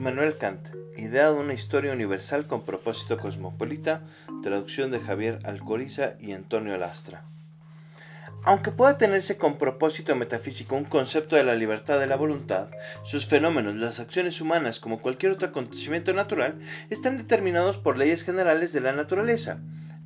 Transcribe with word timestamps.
Immanuel 0.00 0.38
Kant, 0.38 0.70
Idea 0.96 1.30
de 1.30 1.38
una 1.38 1.52
historia 1.52 1.92
universal 1.92 2.46
con 2.46 2.64
propósito 2.64 3.18
cosmopolita, 3.18 4.00
traducción 4.42 4.90
de 4.90 4.98
Javier 4.98 5.40
Alcoriza 5.44 6.14
y 6.18 6.32
Antonio 6.32 6.78
Lastra. 6.78 7.24
Aunque 8.44 8.70
pueda 8.70 8.96
tenerse 8.96 9.36
con 9.36 9.58
propósito 9.58 10.16
metafísico 10.16 10.74
un 10.74 10.84
concepto 10.84 11.36
de 11.36 11.44
la 11.44 11.54
libertad 11.54 12.00
de 12.00 12.06
la 12.06 12.16
voluntad, 12.16 12.70
sus 13.04 13.26
fenómenos, 13.26 13.76
las 13.76 14.00
acciones 14.00 14.40
humanas 14.40 14.80
como 14.80 15.02
cualquier 15.02 15.32
otro 15.32 15.48
acontecimiento 15.48 16.14
natural, 16.14 16.58
están 16.88 17.18
determinados 17.18 17.76
por 17.76 17.98
leyes 17.98 18.24
generales 18.24 18.72
de 18.72 18.80
la 18.80 18.94
naturaleza, 18.94 19.58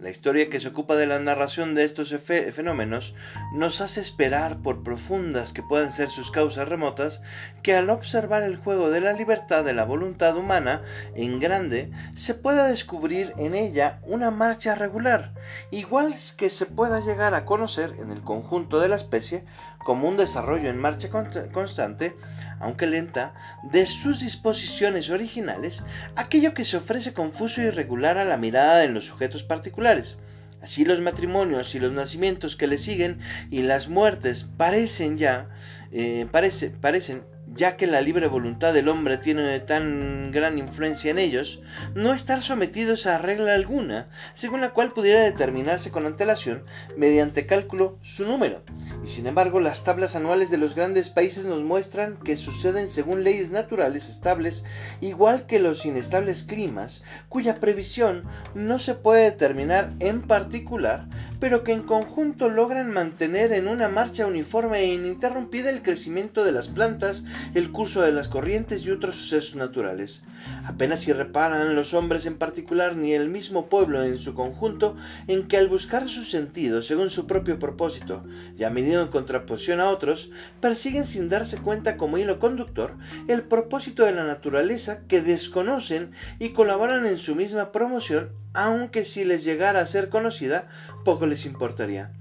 la 0.04 0.10
historia 0.10 0.50
que 0.50 0.60
se 0.60 0.68
ocupa 0.68 0.96
de 0.96 1.06
la 1.06 1.18
narración 1.18 1.74
de 1.74 1.84
estos 1.84 2.14
fenómenos 2.14 3.14
nos 3.54 3.80
hace 3.80 4.02
esperar, 4.02 4.58
por 4.58 4.82
profundas 4.82 5.54
que 5.54 5.62
puedan 5.62 5.90
ser 5.92 6.10
sus 6.10 6.30
causas 6.30 6.68
remotas, 6.68 7.22
que 7.62 7.74
al 7.74 7.88
observar 7.88 8.42
el 8.42 8.56
juego 8.56 8.90
de 8.90 9.00
la 9.00 9.14
libertad 9.14 9.64
de 9.64 9.72
la 9.72 9.86
voluntad 9.86 10.36
humana 10.36 10.82
en 11.14 11.40
grande, 11.40 11.90
se 12.14 12.34
pueda 12.34 12.66
descubrir 12.66 13.32
en 13.38 13.54
ella 13.54 14.00
una 14.02 14.30
marcha 14.30 14.74
regular, 14.74 15.32
igual 15.70 16.14
que 16.36 16.50
se 16.50 16.66
pueda 16.66 17.00
llegar 17.00 17.32
a 17.32 17.46
conocer 17.46 17.94
en 17.98 18.10
el 18.10 18.20
conjunto 18.20 18.80
de 18.80 18.90
la 18.90 18.96
especie 18.96 19.46
como 19.84 20.08
un 20.08 20.16
desarrollo 20.16 20.68
en 20.68 20.80
marcha 20.80 21.10
constante, 21.10 22.16
aunque 22.58 22.86
lenta, 22.86 23.34
de 23.62 23.86
sus 23.86 24.20
disposiciones 24.20 25.10
originales, 25.10 25.82
aquello 26.16 26.54
que 26.54 26.64
se 26.64 26.76
ofrece 26.76 27.12
confuso 27.12 27.60
y 27.60 27.66
irregular 27.66 28.18
a 28.18 28.24
la 28.24 28.36
mirada 28.36 28.78
de 28.78 28.88
los 28.88 29.04
sujetos 29.04 29.44
particulares. 29.44 30.18
Así 30.62 30.86
los 30.86 31.00
matrimonios 31.00 31.74
y 31.74 31.78
los 31.78 31.92
nacimientos 31.92 32.56
que 32.56 32.66
le 32.66 32.78
siguen 32.78 33.18
y 33.50 33.60
las 33.62 33.88
muertes 33.88 34.44
parecen 34.56 35.18
ya, 35.18 35.50
eh, 35.92 36.26
parecen 36.32 37.22
ya 37.56 37.76
que 37.76 37.86
la 37.86 38.00
libre 38.00 38.26
voluntad 38.26 38.74
del 38.74 38.88
hombre 38.88 39.18
tiene 39.18 39.60
tan 39.60 40.32
gran 40.32 40.58
influencia 40.58 41.10
en 41.10 41.18
ellos, 41.18 41.60
no 41.94 42.12
estar 42.12 42.42
sometidos 42.42 43.06
a 43.06 43.18
regla 43.18 43.54
alguna, 43.54 44.08
según 44.34 44.60
la 44.60 44.70
cual 44.70 44.92
pudiera 44.92 45.22
determinarse 45.22 45.90
con 45.90 46.06
antelación, 46.06 46.64
mediante 46.96 47.46
cálculo, 47.46 47.98
su 48.02 48.26
número. 48.26 48.62
Y 49.04 49.08
sin 49.08 49.26
embargo, 49.26 49.60
las 49.60 49.84
tablas 49.84 50.16
anuales 50.16 50.50
de 50.50 50.56
los 50.56 50.74
grandes 50.74 51.10
países 51.10 51.44
nos 51.44 51.62
muestran 51.62 52.16
que 52.16 52.36
suceden 52.36 52.90
según 52.90 53.24
leyes 53.24 53.50
naturales 53.50 54.08
estables, 54.08 54.64
igual 55.00 55.46
que 55.46 55.58
los 55.58 55.84
inestables 55.86 56.42
climas, 56.42 57.02
cuya 57.28 57.56
previsión 57.56 58.24
no 58.54 58.78
se 58.78 58.94
puede 58.94 59.24
determinar 59.24 59.92
en 60.00 60.22
particular, 60.22 61.06
pero 61.40 61.62
que 61.62 61.72
en 61.72 61.82
conjunto 61.82 62.48
logran 62.48 62.92
mantener 62.92 63.52
en 63.52 63.68
una 63.68 63.88
marcha 63.88 64.26
uniforme 64.26 64.80
e 64.80 64.94
ininterrumpida 64.94 65.70
el 65.70 65.82
crecimiento 65.82 66.44
de 66.44 66.52
las 66.52 66.68
plantas, 66.68 67.22
el 67.54 67.70
curso 67.70 68.02
de 68.02 68.12
las 68.12 68.28
corrientes 68.28 68.84
y 68.84 68.90
otros 68.90 69.16
sucesos 69.16 69.56
naturales. 69.56 70.24
Apenas 70.64 71.00
si 71.00 71.12
reparan 71.12 71.74
los 71.74 71.94
hombres 71.94 72.26
en 72.26 72.38
particular 72.38 72.96
ni 72.96 73.12
el 73.12 73.28
mismo 73.28 73.68
pueblo 73.68 74.02
en 74.02 74.18
su 74.18 74.34
conjunto 74.34 74.96
en 75.26 75.46
que 75.46 75.56
al 75.56 75.68
buscar 75.68 76.08
su 76.08 76.24
sentido 76.24 76.82
según 76.82 77.10
su 77.10 77.26
propio 77.26 77.58
propósito 77.58 78.24
y 78.58 78.64
a 78.64 78.70
menudo 78.70 79.02
en 79.02 79.08
contraposición 79.08 79.80
a 79.80 79.88
otros, 79.88 80.30
persiguen 80.60 81.06
sin 81.06 81.28
darse 81.28 81.58
cuenta 81.58 81.96
como 81.96 82.18
hilo 82.18 82.38
conductor 82.38 82.96
el 83.28 83.42
propósito 83.42 84.04
de 84.04 84.12
la 84.12 84.24
naturaleza 84.24 85.00
que 85.06 85.20
desconocen 85.20 86.12
y 86.38 86.50
colaboran 86.50 87.06
en 87.06 87.18
su 87.18 87.34
misma 87.34 87.72
promoción 87.72 88.30
aunque 88.54 89.04
si 89.04 89.24
les 89.24 89.44
llegara 89.44 89.80
a 89.80 89.86
ser 89.86 90.08
conocida, 90.08 90.68
poco 91.04 91.26
les 91.26 91.44
importaría. 91.44 92.12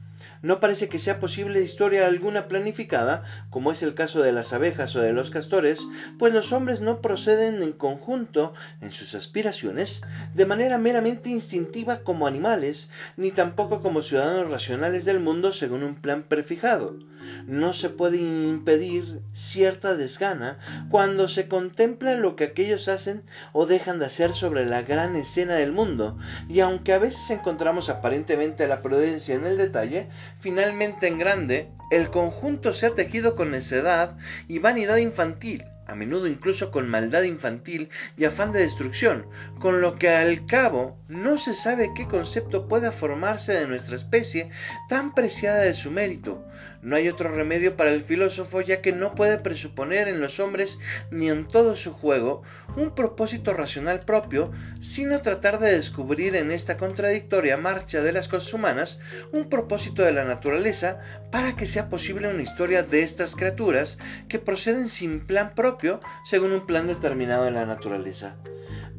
No 0.43 0.59
parece 0.59 0.89
que 0.89 0.99
sea 0.99 1.21
posible 1.21 1.61
historia 1.61 2.05
alguna 2.05 2.49
planificada, 2.49 3.23
como 3.49 3.71
es 3.71 3.81
el 3.81 3.93
caso 3.93 4.21
de 4.21 4.33
las 4.33 4.51
abejas 4.51 4.93
o 4.97 4.99
de 4.99 5.13
los 5.13 5.31
castores, 5.31 5.87
pues 6.19 6.33
los 6.33 6.51
hombres 6.51 6.81
no 6.81 7.01
proceden 7.01 7.63
en 7.63 7.71
conjunto 7.71 8.53
en 8.81 8.91
sus 8.91 9.15
aspiraciones 9.15 10.01
de 10.33 10.45
manera 10.45 10.77
meramente 10.77 11.29
instintiva 11.29 11.99
como 11.99 12.27
animales, 12.27 12.89
ni 13.15 13.31
tampoco 13.31 13.81
como 13.81 14.01
ciudadanos 14.01 14.51
racionales 14.51 15.05
del 15.05 15.21
mundo 15.21 15.53
según 15.53 15.81
un 15.81 15.95
plan 15.95 16.23
prefijado. 16.23 16.99
No 17.47 17.73
se 17.73 17.89
puede 17.89 18.17
impedir 18.17 19.21
cierta 19.33 19.95
desgana 19.95 20.59
cuando 20.89 21.27
se 21.27 21.47
contempla 21.47 22.15
lo 22.15 22.35
que 22.35 22.45
aquellos 22.45 22.87
hacen 22.87 23.23
o 23.51 23.65
dejan 23.65 23.99
de 23.99 24.05
hacer 24.05 24.33
sobre 24.33 24.65
la 24.65 24.81
gran 24.81 25.15
escena 25.15 25.55
del 25.55 25.71
mundo, 25.71 26.17
y 26.49 26.59
aunque 26.59 26.93
a 26.93 26.99
veces 26.99 27.29
encontramos 27.29 27.89
aparentemente 27.89 28.67
la 28.67 28.81
prudencia 28.81 29.35
en 29.35 29.45
el 29.45 29.57
detalle, 29.57 30.09
finalmente 30.39 31.07
en 31.07 31.19
grande, 31.19 31.71
el 31.91 32.09
conjunto 32.09 32.73
se 32.73 32.87
ha 32.87 32.95
tejido 32.95 33.35
con 33.35 33.51
necedad 33.51 34.17
y 34.47 34.59
vanidad 34.59 34.97
infantil, 34.97 35.65
a 35.85 35.95
menudo 35.95 36.27
incluso 36.27 36.71
con 36.71 36.89
maldad 36.89 37.23
infantil 37.23 37.89
y 38.17 38.25
afán 38.25 38.51
de 38.51 38.61
destrucción, 38.61 39.27
con 39.59 39.81
lo 39.81 39.97
que 39.97 40.09
al 40.09 40.45
cabo 40.45 40.97
no 41.07 41.37
se 41.37 41.53
sabe 41.53 41.91
qué 41.95 42.07
concepto 42.07 42.67
pueda 42.67 42.91
formarse 42.91 43.53
de 43.53 43.67
nuestra 43.67 43.95
especie 43.95 44.49
tan 44.89 45.13
preciada 45.13 45.61
de 45.61 45.73
su 45.73 45.91
mérito. 45.91 46.43
No 46.83 46.97
hay 46.97 47.07
otro 47.07 47.33
remedio 47.33 47.77
para 47.77 47.91
el 47.91 48.01
filósofo 48.01 48.59
ya 48.59 48.81
que 48.81 48.91
no 48.91 49.15
puede 49.15 49.37
presuponer 49.37 50.09
en 50.09 50.19
los 50.19 50.41
hombres 50.41 50.79
ni 51.11 51.29
en 51.29 51.47
todo 51.47 51.77
su 51.77 51.93
juego 51.93 52.43
un 52.75 52.93
propósito 52.93 53.53
racional 53.53 53.99
propio, 53.99 54.51
sino 54.81 55.21
tratar 55.21 55.59
de 55.59 55.71
descubrir 55.71 56.35
en 56.35 56.51
esta 56.51 56.75
contradictoria 56.75 57.55
marcha 57.55 58.01
de 58.01 58.11
las 58.11 58.27
cosas 58.27 58.53
humanas 58.53 58.99
un 59.31 59.47
propósito 59.47 60.03
de 60.03 60.11
la 60.11 60.25
naturaleza 60.25 60.99
para 61.31 61.55
que 61.55 61.67
sea 61.67 61.89
posible 61.89 62.27
una 62.27 62.43
historia 62.43 62.83
de 62.83 63.01
estas 63.01 63.37
criaturas 63.37 63.97
que 64.27 64.39
proceden 64.39 64.89
sin 64.89 65.25
plan 65.25 65.55
propio 65.55 66.01
según 66.25 66.51
un 66.51 66.65
plan 66.65 66.85
determinado 66.85 67.45
de 67.45 67.51
la 67.51 67.65
naturaleza. 67.65 68.35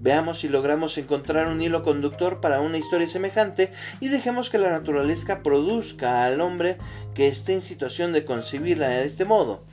Veamos 0.05 0.41
si 0.41 0.49
logramos 0.49 0.99
encontrar 0.99 1.49
un 1.49 1.63
hilo 1.63 1.83
conductor 1.83 2.43
para 2.43 2.61
una 2.61 2.77
historia 2.77 3.09
semejante 3.09 3.73
y 4.01 4.09
dejemos 4.09 4.51
que 4.51 4.59
la 4.59 4.71
naturaleza 4.71 5.43
produzca 5.43 6.27
al 6.27 6.43
hombre 6.43 6.77
que 7.15 7.27
esté 7.27 7.55
en 7.55 7.63
situación 7.63 8.13
de 8.13 8.27
concebirla 8.27 8.89
de 8.89 9.07
este 9.07 9.25
modo. 9.25 9.65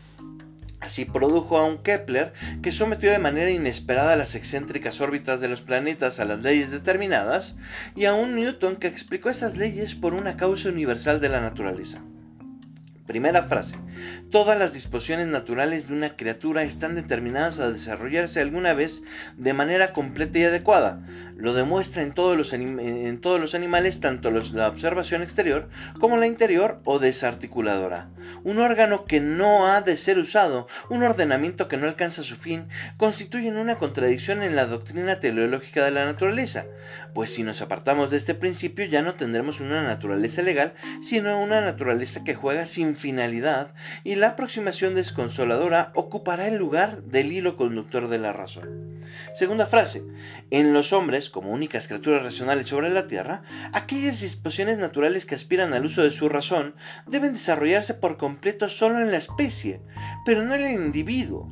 Así 0.79 1.03
produjo 1.03 1.57
a 1.57 1.65
un 1.65 1.79
Kepler 1.79 2.31
que 2.63 2.71
sometió 2.71 3.11
de 3.11 3.19
manera 3.19 3.51
inesperada 3.51 4.15
las 4.15 4.33
excéntricas 4.33 5.01
órbitas 5.01 5.41
de 5.41 5.49
los 5.49 5.59
planetas 5.59 6.21
a 6.21 6.25
las 6.25 6.41
leyes 6.41 6.71
determinadas, 6.71 7.57
y 7.93 8.05
a 8.05 8.13
un 8.13 8.33
Newton 8.33 8.77
que 8.77 8.87
explicó 8.87 9.29
esas 9.29 9.57
leyes 9.57 9.95
por 9.95 10.13
una 10.13 10.37
causa 10.37 10.69
universal 10.69 11.19
de 11.19 11.27
la 11.27 11.41
naturaleza. 11.41 12.01
Primera 13.11 13.43
frase. 13.43 13.75
Todas 14.31 14.57
las 14.57 14.71
disposiciones 14.71 15.27
naturales 15.27 15.89
de 15.89 15.93
una 15.93 16.15
criatura 16.15 16.63
están 16.63 16.95
determinadas 16.95 17.59
a 17.59 17.69
desarrollarse 17.69 18.39
alguna 18.39 18.73
vez 18.73 19.03
de 19.35 19.51
manera 19.51 19.91
completa 19.91 20.39
y 20.39 20.45
adecuada. 20.45 21.05
Lo 21.35 21.53
demuestra 21.53 22.03
en 22.03 22.13
todos 22.13 22.37
los, 22.37 22.53
en 22.53 23.19
todos 23.19 23.41
los 23.41 23.53
animales 23.53 23.99
tanto 23.99 24.31
la 24.31 24.69
observación 24.69 25.23
exterior 25.23 25.67
como 25.99 26.15
la 26.15 26.27
interior 26.27 26.79
o 26.85 26.99
desarticuladora. 26.99 28.09
Un 28.45 28.59
órgano 28.59 29.03
que 29.03 29.19
no 29.19 29.67
ha 29.67 29.81
de 29.81 29.97
ser 29.97 30.17
usado, 30.17 30.67
un 30.89 31.03
ordenamiento 31.03 31.67
que 31.67 31.75
no 31.75 31.87
alcanza 31.87 32.23
su 32.23 32.37
fin, 32.37 32.69
constituyen 32.95 33.57
una 33.57 33.75
contradicción 33.75 34.41
en 34.41 34.55
la 34.55 34.67
doctrina 34.67 35.19
teleológica 35.19 35.83
de 35.83 35.91
la 35.91 36.05
naturaleza, 36.05 36.65
pues 37.13 37.33
si 37.33 37.43
nos 37.43 37.61
apartamos 37.61 38.09
de 38.09 38.17
este 38.17 38.35
principio 38.35 38.85
ya 38.85 39.01
no 39.01 39.15
tendremos 39.15 39.59
una 39.59 39.83
naturaleza 39.83 40.41
legal, 40.41 40.73
sino 41.01 41.41
una 41.41 41.59
naturaleza 41.59 42.23
que 42.23 42.35
juega 42.35 42.65
sin 42.65 42.95
finalidad 43.01 43.73
y 44.03 44.15
la 44.15 44.29
aproximación 44.29 44.95
desconsoladora 44.95 45.91
ocupará 45.95 46.47
el 46.47 46.57
lugar 46.57 47.03
del 47.03 47.31
hilo 47.31 47.57
conductor 47.57 48.07
de 48.07 48.19
la 48.19 48.31
razón. 48.31 49.01
Segunda 49.33 49.65
frase. 49.65 50.03
En 50.51 50.71
los 50.71 50.93
hombres, 50.93 51.29
como 51.29 51.51
únicas 51.51 51.87
criaturas 51.87 52.23
racionales 52.23 52.67
sobre 52.67 52.89
la 52.89 53.07
Tierra, 53.07 53.41
aquellas 53.73 54.21
disposiciones 54.21 54.77
naturales 54.77 55.25
que 55.25 55.35
aspiran 55.35 55.73
al 55.73 55.85
uso 55.85 56.03
de 56.03 56.11
su 56.11 56.29
razón 56.29 56.75
deben 57.07 57.33
desarrollarse 57.33 57.95
por 57.95 58.17
completo 58.17 58.69
solo 58.69 58.99
en 58.99 59.11
la 59.11 59.17
especie, 59.17 59.81
pero 60.25 60.43
no 60.43 60.53
en 60.53 60.65
el 60.65 60.85
individuo. 60.85 61.49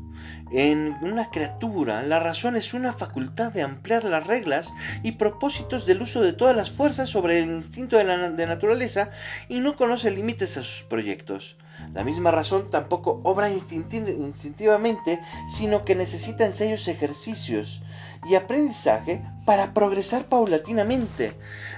En 0.52 0.98
una 1.02 1.30
criatura, 1.30 2.02
la 2.02 2.20
razón 2.20 2.56
es 2.56 2.74
una 2.74 2.92
facultad 2.92 3.54
de 3.54 3.62
ampliar 3.62 4.04
las 4.04 4.26
reglas 4.26 4.74
y 5.04 5.12
propósitos 5.12 5.86
del 5.86 6.02
uso 6.02 6.22
de 6.22 6.34
todas 6.34 6.56
las 6.56 6.72
fuerzas 6.72 7.08
sobre 7.10 7.40
el 7.40 7.50
instinto 7.50 7.98
de 7.98 8.04
la 8.04 8.30
naturaleza 8.30 9.12
y 9.48 9.60
no 9.60 9.76
conoce 9.76 10.10
límites 10.10 10.58
a 10.58 10.64
sus 10.64 10.84
proyectos. 10.84 11.56
La 11.94 12.04
misma 12.04 12.32
razón 12.32 12.72
tampoco 12.72 13.22
obra 13.24 13.50
instintivamente, 13.50 15.22
sino 15.56 15.86
que 15.86 15.96
necesita 15.96 16.46
ensayos, 16.46 16.88
ejercicios 16.88 17.84
y 18.30 18.36
aprendizaje 18.36 19.24
para 19.46 19.74
progresar 19.74 20.26
paulatinamente, 20.26 21.32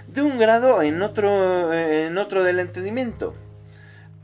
de 0.08 0.22
un 0.22 0.40
grado 0.40 0.82
en 0.82 1.02
otro, 1.02 1.74
en 1.74 2.18
otro 2.18 2.44
del 2.44 2.60
entendimiento. 2.60 3.34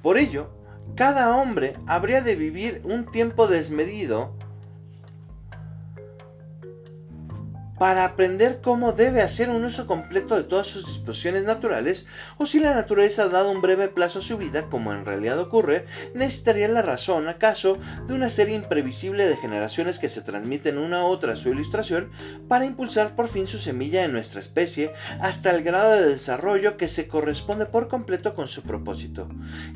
Por 0.02 0.18
ello, 0.18 0.50
cada 0.98 1.36
hombre 1.36 1.74
habría 1.86 2.22
de 2.22 2.36
vivir 2.36 2.82
un 2.84 3.06
tiempo 3.06 3.48
desmedido 3.48 4.34
para 7.80 8.06
aprender 8.06 8.60
cómo 8.62 8.92
debe 8.94 9.22
hacer 9.22 9.50
un 9.50 9.64
uso 9.64 9.88
completo 9.88 10.36
de 10.36 10.44
todas 10.44 10.68
sus 10.68 10.86
disposiciones 10.86 11.44
naturales, 11.44 12.08
o 12.38 12.46
si 12.46 12.60
la 12.60 12.74
naturaleza 12.74 13.24
ha 13.24 13.30
dado 13.30 13.52
un 13.52 13.62
breve 13.62 13.88
plazo 13.88 14.20
a 14.20 14.24
su 14.24 14.38
vida, 14.38 14.64
como 14.70 14.94
en 14.94 15.06
realidad 15.06 15.40
ocurre, 15.40 15.86
necesitaría 16.14 16.68
la 16.68 16.82
razón, 16.82 17.28
acaso, 17.28 17.78
de 18.08 18.14
una 18.14 18.30
serie 18.30 18.56
imprevisible 18.56 19.28
de 19.28 19.38
generaciones 19.38 20.00
que 20.00 20.10
se 20.10 20.22
transmiten 20.22 20.78
una 20.78 21.02
a 21.02 21.06
otra 21.06 21.36
su 21.36 21.50
ilustración, 21.50 22.12
para 22.48 22.66
impulsar 22.66 23.16
por 23.16 23.28
fin 23.28 23.48
su 23.48 23.60
semilla 23.60 24.04
en 24.04 24.12
nuestra 24.12 24.40
especie 24.40 24.94
hasta 25.20 25.52
el 25.52 25.64
grado 25.64 25.92
de 25.92 26.08
desarrollo 26.08 26.78
que 26.78 26.90
se 26.90 27.08
corresponde 27.08 27.66
por 27.66 27.88
completo 27.88 28.36
con 28.36 28.48
su 28.48 28.64
propósito. 28.64 29.28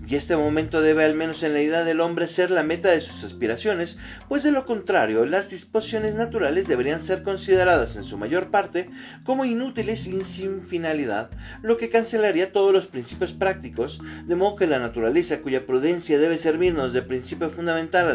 Y 0.07 0.15
este 0.15 0.35
momento 0.35 0.81
debe, 0.81 1.03
al 1.03 1.15
menos 1.15 1.43
en 1.43 1.53
la 1.53 1.61
idea 1.61 1.83
del 1.83 1.99
hombre, 1.99 2.27
ser 2.27 2.51
la 2.51 2.63
meta 2.63 2.89
de 2.89 3.01
sus 3.01 3.23
aspiraciones, 3.23 3.97
pues 4.27 4.43
de 4.43 4.51
lo 4.51 4.65
contrario, 4.65 5.25
las 5.25 5.49
disposiciones 5.49 6.15
naturales 6.15 6.67
deberían 6.67 6.99
ser 6.99 7.23
consideradas 7.23 7.90
en 7.95 8.03
su 8.03 8.17
mayor 8.17 8.49
parte 8.49 8.89
como 9.23 9.45
inútiles 9.45 10.07
y 10.07 10.23
sin 10.23 10.63
finalidad, 10.63 11.29
lo 11.61 11.77
que 11.77 11.89
cancelaría 11.89 12.51
todos 12.51 12.73
los 12.73 12.87
principios 12.87 13.33
prácticos, 13.33 13.99
de 14.25 14.35
modo 14.35 14.55
que 14.55 14.67
la 14.67 14.79
naturaleza, 14.79 15.41
cuya 15.41 15.65
prudencia 15.65 16.19
debe 16.19 16.37
servirnos 16.37 16.93
de 16.93 17.01
principio 17.01 17.49
fundamental 17.49 18.07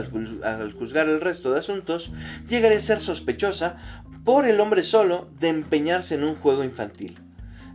al, 0.42 0.72
juzgar 0.72 1.08
el 1.08 1.20
resto 1.20 1.52
de 1.52 1.60
asuntos, 1.60 2.12
llegaría 2.48 2.78
a 2.78 2.80
ser 2.80 3.00
sospechosa 3.00 3.76
por 4.24 4.46
el 4.46 4.60
hombre 4.60 4.82
solo 4.82 5.28
de 5.38 5.48
empeñarse 5.48 6.16
en 6.16 6.24
un 6.24 6.34
juego 6.34 6.64
infantil. 6.64 7.18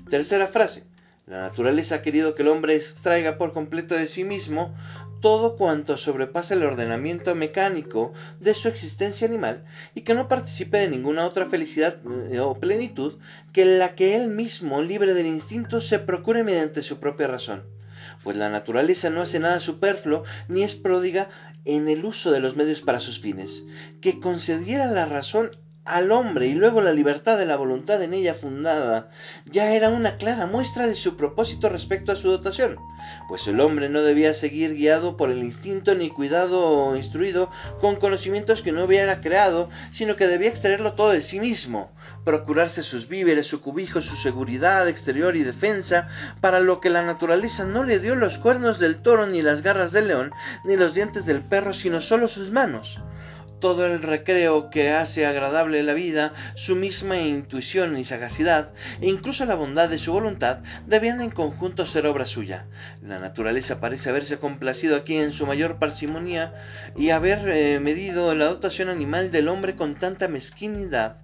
Tercera 0.10 0.48
frase. 0.48 0.84
La 1.28 1.42
naturaleza 1.42 1.96
ha 1.96 2.02
querido 2.02 2.36
que 2.36 2.42
el 2.42 2.50
hombre 2.50 2.76
extraiga 2.76 3.38
por 3.38 3.54
completo 3.54 3.96
de 3.96 4.08
sí 4.08 4.26
mismo 4.26 4.76
todo 5.22 5.56
cuanto 5.56 5.98
sobrepasa 5.98 6.56
el 6.56 6.64
ordenamiento 6.64 7.36
mecánico 7.36 8.14
de 8.40 8.54
su 8.54 8.68
existencia 8.68 9.28
animal 9.28 9.64
y 9.96 10.02
que 10.02 10.14
no 10.14 10.28
participe 10.28 10.80
de 10.80 10.90
ninguna 10.90 11.26
otra 11.26 11.46
felicidad 11.46 11.98
eh, 12.32 12.40
o 12.40 12.56
plenitud 12.56 13.20
que 13.54 13.64
la 13.66 13.96
que 13.96 14.16
él 14.16 14.28
mismo, 14.28 14.82
libre 14.82 15.14
del 15.14 15.28
instinto, 15.28 15.80
se 15.80 16.00
procure 16.00 16.44
mediante 16.44 16.84
su 16.84 17.00
propia 17.00 17.28
razón. 17.28 17.64
Pues 18.24 18.36
la 18.36 18.50
naturaleza 18.50 19.10
no 19.10 19.22
hace 19.22 19.40
nada 19.40 19.60
superfluo 19.60 20.24
ni 20.48 20.64
es 20.64 20.76
pródiga 20.76 21.30
en 21.66 21.88
el 21.88 22.06
uso 22.06 22.32
de 22.32 22.40
los 22.40 22.56
medios 22.56 22.82
para 22.82 23.00
sus 23.00 23.20
fines. 23.20 23.64
Que 24.02 24.20
concediera 24.20 24.88
la 24.88 25.06
razón 25.06 25.52
al 25.84 26.12
hombre 26.12 26.46
y 26.46 26.54
luego 26.54 26.80
la 26.80 26.94
libertad 26.94 27.40
de 27.40 27.48
la 27.48 27.56
voluntad 27.56 28.04
en 28.04 28.14
ella 28.14 28.36
fundada 28.36 29.10
ya 29.46 29.74
era 29.74 29.90
una 29.90 30.16
clara 30.16 30.46
muestra 30.46 30.86
de 30.86 30.96
su 30.96 31.18
propósito 31.18 31.70
respecto 31.70 32.12
a 32.12 32.16
su 32.16 32.30
dotación, 32.30 32.78
pues 33.28 33.48
el 33.48 33.60
hombre 33.60 33.90
no 33.90 34.04
debía 34.04 34.36
seguir 34.36 34.76
guiado 34.76 35.18
por 35.18 35.32
el 35.32 35.44
instinto 35.44 35.96
ni 35.96 36.10
cuidado 36.10 36.64
o 36.64 36.96
instruido 36.96 37.50
con 37.80 37.96
conocimientos 37.96 38.62
que 38.62 38.72
no 38.72 38.84
hubiera 38.84 39.22
creado, 39.22 39.70
sino 39.90 40.16
que 40.16 40.28
debía 40.28 40.50
extraerlo 40.50 40.94
todo 40.94 41.12
de 41.12 41.24
sí 41.24 41.40
mismo, 41.40 41.92
procurarse 42.24 42.84
sus 42.84 43.08
víveres, 43.08 43.48
su 43.48 43.60
cubijo, 43.60 44.02
su 44.02 44.16
seguridad 44.16 44.88
exterior 44.88 45.36
y 45.36 45.42
defensa, 45.42 46.08
para 46.42 46.60
lo 46.60 46.80
que 46.80 46.92
la 46.92 47.02
naturaleza 47.02 47.66
no 47.66 47.84
le 47.84 48.00
dio 48.00 48.16
los 48.16 48.38
cuernos 48.38 48.78
del 48.78 49.02
toro 49.02 49.26
ni 49.26 49.42
las 49.42 49.64
garras 49.64 49.92
del 49.92 50.10
león, 50.10 50.32
ni 50.64 50.76
los 50.78 50.94
dientes 50.94 51.26
del 51.26 51.42
perro, 51.42 51.74
sino 51.74 52.02
solo 52.02 52.28
sus 52.28 52.52
manos 52.52 53.00
todo 53.62 53.86
el 53.86 54.02
recreo 54.02 54.70
que 54.70 54.92
hace 54.92 55.26
agradable 55.26 55.82
la 55.84 55.94
vida, 55.94 56.34
su 56.56 56.76
misma 56.76 57.18
intuición 57.18 57.98
y 57.98 58.04
sagacidad, 58.04 58.74
e 59.00 59.08
incluso 59.08 59.46
la 59.46 59.56
bondad 59.56 59.88
de 59.88 60.00
su 60.00 60.12
voluntad, 60.12 60.60
debían 60.86 61.22
en 61.22 61.30
conjunto 61.30 61.86
ser 61.86 62.06
obra 62.06 62.26
suya. 62.26 62.66
La 63.02 63.20
naturaleza 63.20 63.80
parece 63.80 64.10
haberse 64.10 64.38
complacido 64.38 64.98
aquí 64.98 65.16
en 65.16 65.32
su 65.32 65.46
mayor 65.46 65.80
parsimonia 65.80 66.54
y 66.98 67.12
haber 67.12 67.48
eh, 67.48 67.80
medido 67.80 68.36
la 68.36 68.48
dotación 68.48 68.90
animal 68.90 69.32
del 69.32 69.48
hombre 69.48 69.78
con 69.78 69.96
tanta 69.96 70.28
mezquinidad 70.28 71.22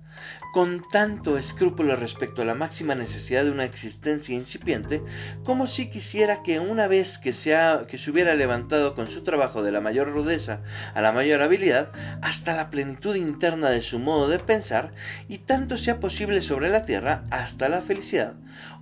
con 0.53 0.81
tanto 0.81 1.37
escrúpulo 1.37 1.95
respecto 1.95 2.41
a 2.41 2.45
la 2.45 2.55
máxima 2.55 2.95
necesidad 2.95 3.43
de 3.43 3.51
una 3.51 3.65
existencia 3.65 4.35
incipiente, 4.35 5.03
como 5.43 5.67
si 5.67 5.89
quisiera 5.89 6.43
que 6.43 6.59
una 6.59 6.87
vez 6.87 7.17
que 7.17 7.33
se, 7.33 7.55
que 7.87 7.97
se 7.97 8.11
hubiera 8.11 8.35
levantado 8.35 8.95
con 8.95 9.07
su 9.07 9.23
trabajo 9.23 9.63
de 9.63 9.71
la 9.71 9.81
mayor 9.81 10.11
rudeza 10.11 10.61
a 10.93 11.01
la 11.01 11.11
mayor 11.11 11.41
habilidad, 11.41 11.91
hasta 12.21 12.55
la 12.55 12.69
plenitud 12.69 13.15
interna 13.15 13.69
de 13.69 13.81
su 13.81 13.99
modo 13.99 14.27
de 14.29 14.39
pensar, 14.39 14.93
y 15.27 15.39
tanto 15.39 15.77
sea 15.77 15.99
posible 15.99 16.41
sobre 16.41 16.69
la 16.69 16.85
tierra 16.85 17.23
hasta 17.29 17.69
la 17.69 17.81
felicidad, 17.81 18.35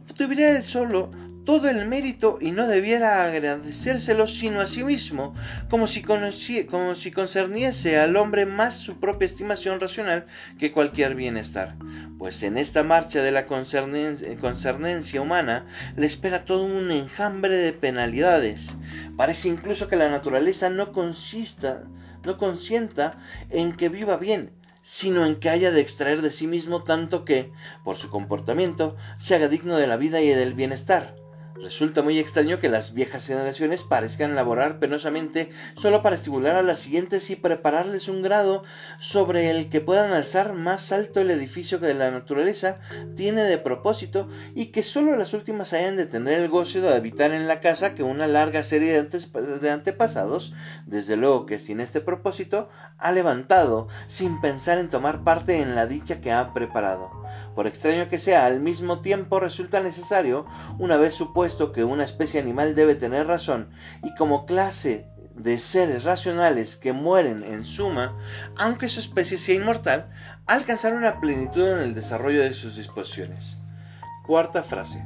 obtuviera 0.07 0.57
él 0.57 0.63
solo 0.63 1.11
todo 1.45 1.69
el 1.69 1.87
mérito 1.87 2.39
y 2.41 2.51
no 2.51 2.67
debiera 2.67 3.23
agradecérselo 3.23 4.27
sino 4.27 4.59
a 4.59 4.67
sí 4.67 4.83
mismo, 4.83 5.35
como 5.69 5.87
si, 5.87 6.01
como 6.01 6.95
si 6.95 7.11
concerniese 7.11 7.97
al 7.97 8.15
hombre 8.17 8.45
más 8.45 8.75
su 8.75 8.99
propia 8.99 9.27
estimación 9.27 9.79
racional 9.79 10.25
que 10.57 10.71
cualquier 10.71 11.15
bienestar. 11.15 11.77
Pues 12.17 12.41
en 12.43 12.57
esta 12.57 12.83
marcha 12.83 13.21
de 13.21 13.31
la 13.31 13.45
concernencia 13.45 15.21
humana 15.21 15.65
le 15.95 16.07
espera 16.07 16.45
todo 16.45 16.65
un 16.65 16.91
enjambre 16.91 17.55
de 17.55 17.73
penalidades. 17.73 18.77
Parece 19.15 19.47
incluso 19.47 19.87
que 19.87 19.95
la 19.95 20.09
naturaleza 20.09 20.69
no 20.69 20.91
consista, 20.91 21.83
no 22.25 22.37
consienta 22.37 23.19
en 23.51 23.73
que 23.73 23.89
viva 23.89 24.17
bien, 24.17 24.51
sino 24.81 25.25
en 25.25 25.35
que 25.35 25.49
haya 25.49 25.71
de 25.71 25.81
extraer 25.81 26.21
de 26.21 26.31
sí 26.31 26.47
mismo 26.47 26.83
tanto 26.83 27.25
que, 27.25 27.51
por 27.83 27.97
su 27.97 28.09
comportamiento, 28.09 28.95
se 29.19 29.35
haga 29.35 29.47
digno 29.47 29.77
de 29.77 29.87
la 29.87 29.97
vida 29.97 30.21
y 30.21 30.29
del 30.29 30.53
bienestar. 30.53 31.24
Resulta 31.57 32.01
muy 32.01 32.19
extraño 32.19 32.59
que 32.59 32.67
las 32.67 32.93
viejas 32.93 33.27
generaciones 33.27 33.83
parezcan 33.83 34.35
laborar 34.35 34.77
penosamente 34.77 35.51
solo 35.77 36.03
para 36.03 36.17
estimular 36.17 36.57
a 36.57 36.63
las 36.63 36.79
siguientes 36.79 37.29
y 37.29 37.37
prepararles 37.37 38.09
un 38.09 38.21
grado 38.21 38.63
sobre 38.99 39.49
el 39.49 39.69
que 39.69 39.79
puedan 39.79 40.11
alzar 40.11 40.51
más 40.51 40.91
alto 40.91 41.21
el 41.21 41.31
edificio 41.31 41.79
que 41.79 41.93
la 41.93 42.11
naturaleza 42.11 42.79
tiene 43.15 43.43
de 43.43 43.57
propósito 43.57 44.27
y 44.53 44.67
que 44.67 44.83
solo 44.83 45.15
las 45.15 45.33
últimas 45.33 45.71
hayan 45.71 45.95
de 45.95 46.05
tener 46.05 46.41
el 46.41 46.49
gozo 46.49 46.81
de 46.81 46.93
habitar 46.93 47.31
en 47.31 47.47
la 47.47 47.61
casa 47.61 47.95
que 47.95 48.03
una 48.03 48.27
larga 48.27 48.61
serie 48.61 49.01
de, 49.01 49.59
de 49.61 49.71
antepasados, 49.71 50.53
desde 50.85 51.15
luego 51.15 51.45
que 51.45 51.59
sin 51.59 51.79
este 51.79 52.01
propósito, 52.01 52.67
ha 52.97 53.13
levantado 53.13 53.87
sin 54.07 54.41
pensar 54.41 54.77
en 54.77 54.89
tomar 54.89 55.23
parte 55.23 55.61
en 55.61 55.73
la 55.73 55.87
dicha 55.87 56.19
que 56.19 56.33
ha 56.33 56.53
preparado. 56.53 57.11
Por 57.55 57.65
extraño 57.65 58.09
que 58.09 58.19
sea, 58.19 58.45
al 58.45 58.59
mismo 58.59 58.99
tiempo 58.99 59.39
resulta 59.39 59.79
necesario, 59.79 60.45
una 60.79 60.97
vez 60.97 61.13
supuesto 61.13 61.44
que 61.71 61.83
una 61.83 62.03
especie 62.03 62.39
animal 62.39 62.75
debe 62.75 62.95
tener 62.95 63.27
razón, 63.27 63.69
y 64.03 64.13
como 64.15 64.45
clase 64.45 65.07
de 65.35 65.59
seres 65.59 66.03
racionales 66.03 66.75
que 66.75 66.93
mueren 66.93 67.43
en 67.43 67.63
suma, 67.63 68.17
aunque 68.57 68.89
su 68.89 68.99
especie 68.99 69.37
sea 69.37 69.55
inmortal, 69.55 70.09
alcanzar 70.45 70.93
una 70.93 71.19
plenitud 71.19 71.67
en 71.67 71.79
el 71.79 71.95
desarrollo 71.95 72.41
de 72.41 72.53
sus 72.53 72.75
disposiciones. 72.75 73.57
Cuarta 74.25 74.63
frase 74.63 75.05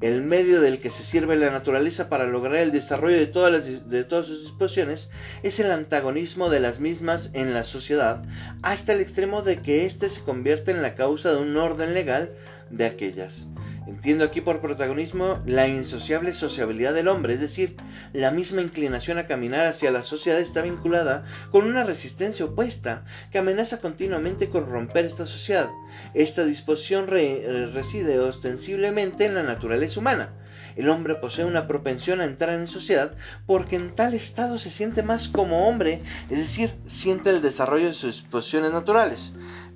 el 0.00 0.22
medio 0.22 0.62
del 0.62 0.80
que 0.80 0.90
se 0.90 1.04
sirve 1.04 1.36
la 1.36 1.50
naturaleza 1.50 2.08
para 2.08 2.24
lograr 2.24 2.56
el 2.56 2.72
desarrollo 2.72 3.16
de 3.16 3.26
todas, 3.26 3.90
de 3.90 4.04
todas 4.04 4.26
sus 4.26 4.44
disposiciones 4.44 5.10
es 5.42 5.60
el 5.60 5.70
antagonismo 5.70 6.48
de 6.48 6.60
las 6.60 6.80
mismas 6.80 7.30
en 7.34 7.52
la 7.52 7.64
sociedad, 7.64 8.22
hasta 8.62 8.92
el 8.92 9.00
extremo 9.00 9.42
de 9.42 9.58
que 9.58 9.84
éste 9.84 10.08
se 10.08 10.22
convierte 10.22 10.70
en 10.70 10.80
la 10.80 10.94
causa 10.94 11.32
de 11.32 11.38
un 11.38 11.54
orden 11.56 11.92
legal 11.92 12.30
de 12.70 12.86
aquellas. 12.86 13.48
Entiendo 13.90 14.24
aquí 14.24 14.40
por 14.40 14.60
protagonismo 14.60 15.42
la 15.46 15.66
insociable 15.66 16.32
sociabilidad 16.32 16.94
del 16.94 17.08
hombre, 17.08 17.34
es 17.34 17.40
decir, 17.40 17.74
la 18.12 18.30
misma 18.30 18.62
inclinación 18.62 19.18
a 19.18 19.26
caminar 19.26 19.66
hacia 19.66 19.90
la 19.90 20.04
sociedad 20.04 20.38
está 20.38 20.62
vinculada 20.62 21.24
con 21.50 21.66
una 21.66 21.82
resistencia 21.82 22.44
opuesta 22.44 23.04
que 23.32 23.38
amenaza 23.38 23.80
continuamente 23.80 24.48
con 24.48 24.70
romper 24.70 25.06
esta 25.06 25.26
sociedad. 25.26 25.70
Esta 26.14 26.44
disposición 26.44 27.08
eh, 27.12 27.68
reside 27.74 28.20
ostensiblemente 28.20 29.24
en 29.24 29.34
la 29.34 29.42
naturaleza 29.42 29.98
humana. 29.98 30.34
El 30.76 30.88
hombre 30.88 31.16
posee 31.16 31.44
una 31.44 31.66
propensión 31.66 32.20
a 32.20 32.26
entrar 32.26 32.54
en 32.54 32.68
sociedad 32.68 33.14
porque 33.44 33.74
en 33.74 33.92
tal 33.96 34.14
estado 34.14 34.58
se 34.58 34.70
siente 34.70 35.02
más 35.02 35.26
como 35.26 35.66
hombre, 35.66 36.00
es 36.30 36.38
decir, 36.38 36.76
siente 36.86 37.30
el 37.30 37.42
desarrollo 37.42 37.88
de 37.88 37.94
sus 37.94 38.22
disposiciones 38.22 38.70
naturales 38.70 39.32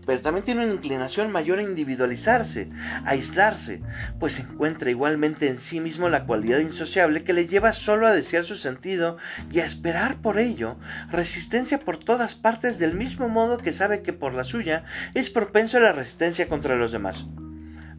pero 0.07 0.21
también 0.21 0.45
tiene 0.45 0.65
una 0.65 0.75
inclinación 0.75 1.31
mayor 1.33 1.59
a 1.59 1.63
individualizarse, 1.63 2.71
a 3.05 3.11
aislarse, 3.11 3.83
pues 4.19 4.39
encuentra 4.39 4.91
igualmente 4.91 5.49
en 5.49 5.59
sí 5.59 5.81
mismo 5.81 6.09
la 6.09 6.27
cualidad 6.27 6.59
insociable 6.59 7.25
que 7.25 7.33
le 7.33 7.47
lleva 7.47 7.73
solo 7.73 8.07
a 8.07 8.13
desear 8.13 8.45
su 8.45 8.57
sentido 8.57 9.17
y 9.53 9.61
a 9.61 9.65
esperar 9.65 10.17
por 10.21 10.39
ello 10.39 10.79
resistencia 11.11 11.79
por 11.79 11.97
todas 11.97 12.35
partes 12.35 12.79
del 12.79 12.95
mismo 12.95 13.29
modo 13.29 13.59
que 13.59 13.73
sabe 13.73 14.03
que 14.03 14.13
por 14.13 14.35
la 14.35 14.45
suya 14.45 14.85
es 15.15 15.31
propenso 15.31 15.79
a 15.79 15.81
la 15.81 15.93
resistencia 15.93 16.49
contra 16.49 16.77
los 16.77 16.93
demás. 16.93 17.27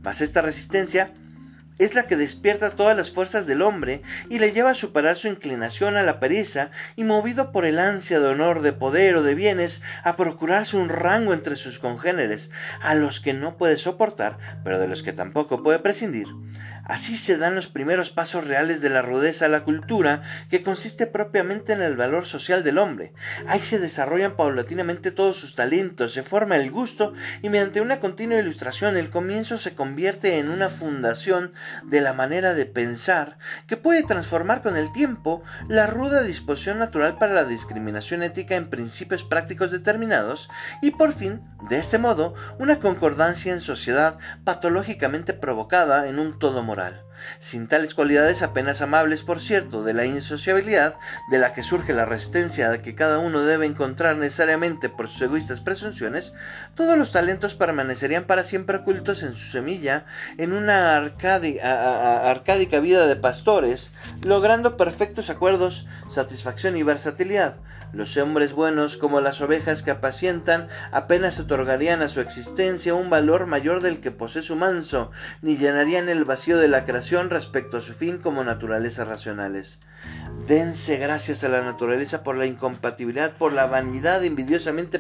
Mas 0.04 0.22
esta 0.22 0.42
resistencia 0.42 1.12
es 1.78 1.94
la 1.94 2.04
que 2.04 2.16
despierta 2.16 2.72
todas 2.72 2.96
las 2.96 3.12
fuerzas 3.12 3.48
del 3.48 3.62
hombre 3.62 4.02
y 4.30 4.40
le 4.40 4.52
lleva 4.52 4.72
a 4.72 4.76
superar 4.76 5.16
su 5.16 5.28
inclinación 5.28 5.98
a 5.98 6.04
la 6.04 6.20
pereza 6.20 6.72
y 6.96 7.04
movido 7.04 7.52
por 7.52 7.66
el 7.66 7.80
ansia 7.80 8.20
de 8.20 8.28
honor, 8.28 8.62
de 8.62 8.74
poder 8.74 9.16
o 9.16 9.24
de 9.24 9.36
bienes, 9.36 9.82
a 10.04 10.16
procurarse 10.16 10.78
un 10.78 10.90
rango 10.90 11.34
entre 11.34 11.56
sus 11.56 11.80
congéneres, 11.80 12.52
a 12.82 12.96
los 12.96 13.20
que 13.20 13.34
no 13.34 13.58
puede 13.58 13.78
soportar, 13.78 14.38
pero 14.64 14.80
de 14.80 14.88
los 14.88 15.04
que 15.04 15.14
tampoco 15.14 15.64
puede 15.64 15.80
prescindir, 15.80 16.28
Así 16.86 17.18
se 17.18 17.38
dan 17.38 17.56
los 17.56 17.68
primeros 17.68 18.12
pasos 18.12 18.46
reales 18.46 18.80
de 18.80 18.90
la 18.90 19.02
rudeza 19.02 19.46
a 19.46 19.50
la 19.50 19.64
cultura, 19.64 20.22
que 20.52 20.62
consiste 20.62 21.08
propiamente 21.08 21.74
en 21.74 21.82
el 21.82 21.98
valor 21.98 22.28
social 22.28 22.64
del 22.64 22.78
hombre. 22.78 23.14
Ahí 23.48 23.62
se 23.62 23.80
desarrollan 23.80 24.36
paulatinamente 24.36 25.10
todos 25.10 25.38
sus 25.38 25.56
talentos, 25.56 26.14
se 26.14 26.22
forma 26.22 26.58
el 26.58 26.70
gusto 26.70 27.14
y 27.42 27.50
mediante 27.50 27.82
una 27.82 28.00
continua 28.00 28.38
ilustración 28.38 28.98
el 28.98 29.10
comienzo 29.10 29.58
se 29.58 29.74
convierte 29.74 30.38
en 30.38 30.50
una 30.50 30.70
fundación 30.70 31.54
de 31.84 32.02
la 32.02 32.14
manera 32.14 32.54
de 32.54 32.68
pensar 32.68 33.40
que 33.66 33.78
puede 33.78 34.04
transformar 34.04 34.62
con 34.62 34.78
el 34.78 34.92
tiempo 34.92 35.42
la 35.68 35.88
ruda 35.88 36.22
disposición 36.22 36.78
natural 36.78 37.18
para 37.18 37.34
la 37.34 37.46
discriminación 37.46 38.22
ética 38.22 38.56
en 38.56 38.70
principios 38.70 39.24
prácticos 39.24 39.72
determinados 39.72 40.50
y 40.84 40.92
por 40.92 41.14
fin, 41.14 41.42
de 41.68 41.78
este 41.78 41.98
modo, 41.98 42.36
una 42.60 42.80
concordancia 42.80 43.54
en 43.54 43.60
sociedad 43.60 44.20
patológicamente 44.44 45.34
provocada 45.34 46.08
en 46.08 46.20
un 46.20 46.38
todo 46.38 46.62
moral. 46.62 46.75
Sin 47.40 47.68
tales 47.68 47.94
cualidades 47.94 48.42
apenas 48.42 48.82
amables, 48.82 49.24
por 49.24 49.40
cierto, 49.40 49.84
de 49.84 49.94
la 49.94 50.06
insociabilidad, 50.06 50.96
de 51.32 51.40
la 51.40 51.54
que 51.54 51.64
surge 51.64 51.94
la 51.94 52.06
resistencia 52.06 52.82
que 52.82 52.96
cada 52.96 53.20
uno 53.20 53.42
debe 53.42 53.66
encontrar 53.66 54.18
necesariamente 54.18 54.90
por 54.90 55.08
sus 55.08 55.22
egoístas 55.22 55.62
presunciones, 55.62 56.34
todos 56.76 56.98
los 56.98 57.12
talentos 57.12 57.56
permanecerían 57.56 58.26
para 58.26 58.44
siempre 58.44 58.78
ocultos 58.78 59.24
en 59.24 59.34
su 59.34 59.50
semilla, 59.50 60.06
en 60.38 60.52
una 60.52 60.98
arcádica 60.98 62.80
vida 62.80 63.08
de 63.08 63.16
pastores, 63.16 63.92
logrando 64.22 64.76
perfectos 64.78 65.30
acuerdos, 65.30 65.88
satisfacción 66.10 66.76
y 66.78 66.84
versatilidad, 66.84 67.58
los 67.94 68.18
hombres 68.18 68.54
buenos, 68.54 68.98
como 68.98 69.22
las 69.22 69.42
ovejas 69.42 69.84
que 69.84 69.92
apacientan, 69.92 70.68
apenas 70.92 71.40
otorgarían 71.40 72.02
a 72.02 72.08
su 72.08 72.22
existencia 72.22 72.94
un 72.94 73.10
valor 73.10 73.46
mayor 73.46 73.82
del 73.82 74.00
que 74.00 74.12
posee 74.12 74.42
su 74.42 74.56
manso, 74.56 75.12
ni 75.42 75.58
llenarían 75.58 76.10
el 76.10 76.26
vacío 76.26 76.58
de 76.58 76.68
la 76.68 76.86
creación 76.86 77.30
respecto 77.30 77.78
a 77.78 77.82
su 77.82 77.94
fin 77.94 78.18
como 78.18 78.44
naturalezas 78.44 79.08
racionales. 79.08 79.80
Dense 80.48 80.98
gracias 80.98 81.44
a 81.44 81.50
la 81.50 81.64
naturaleza 81.64 82.22
por 82.22 82.38
la 82.38 82.46
incompatibilidad, 82.46 83.36
por 83.36 83.52
la 83.52 83.66
vanidad 83.66 84.24
envidiosamente 84.24 85.00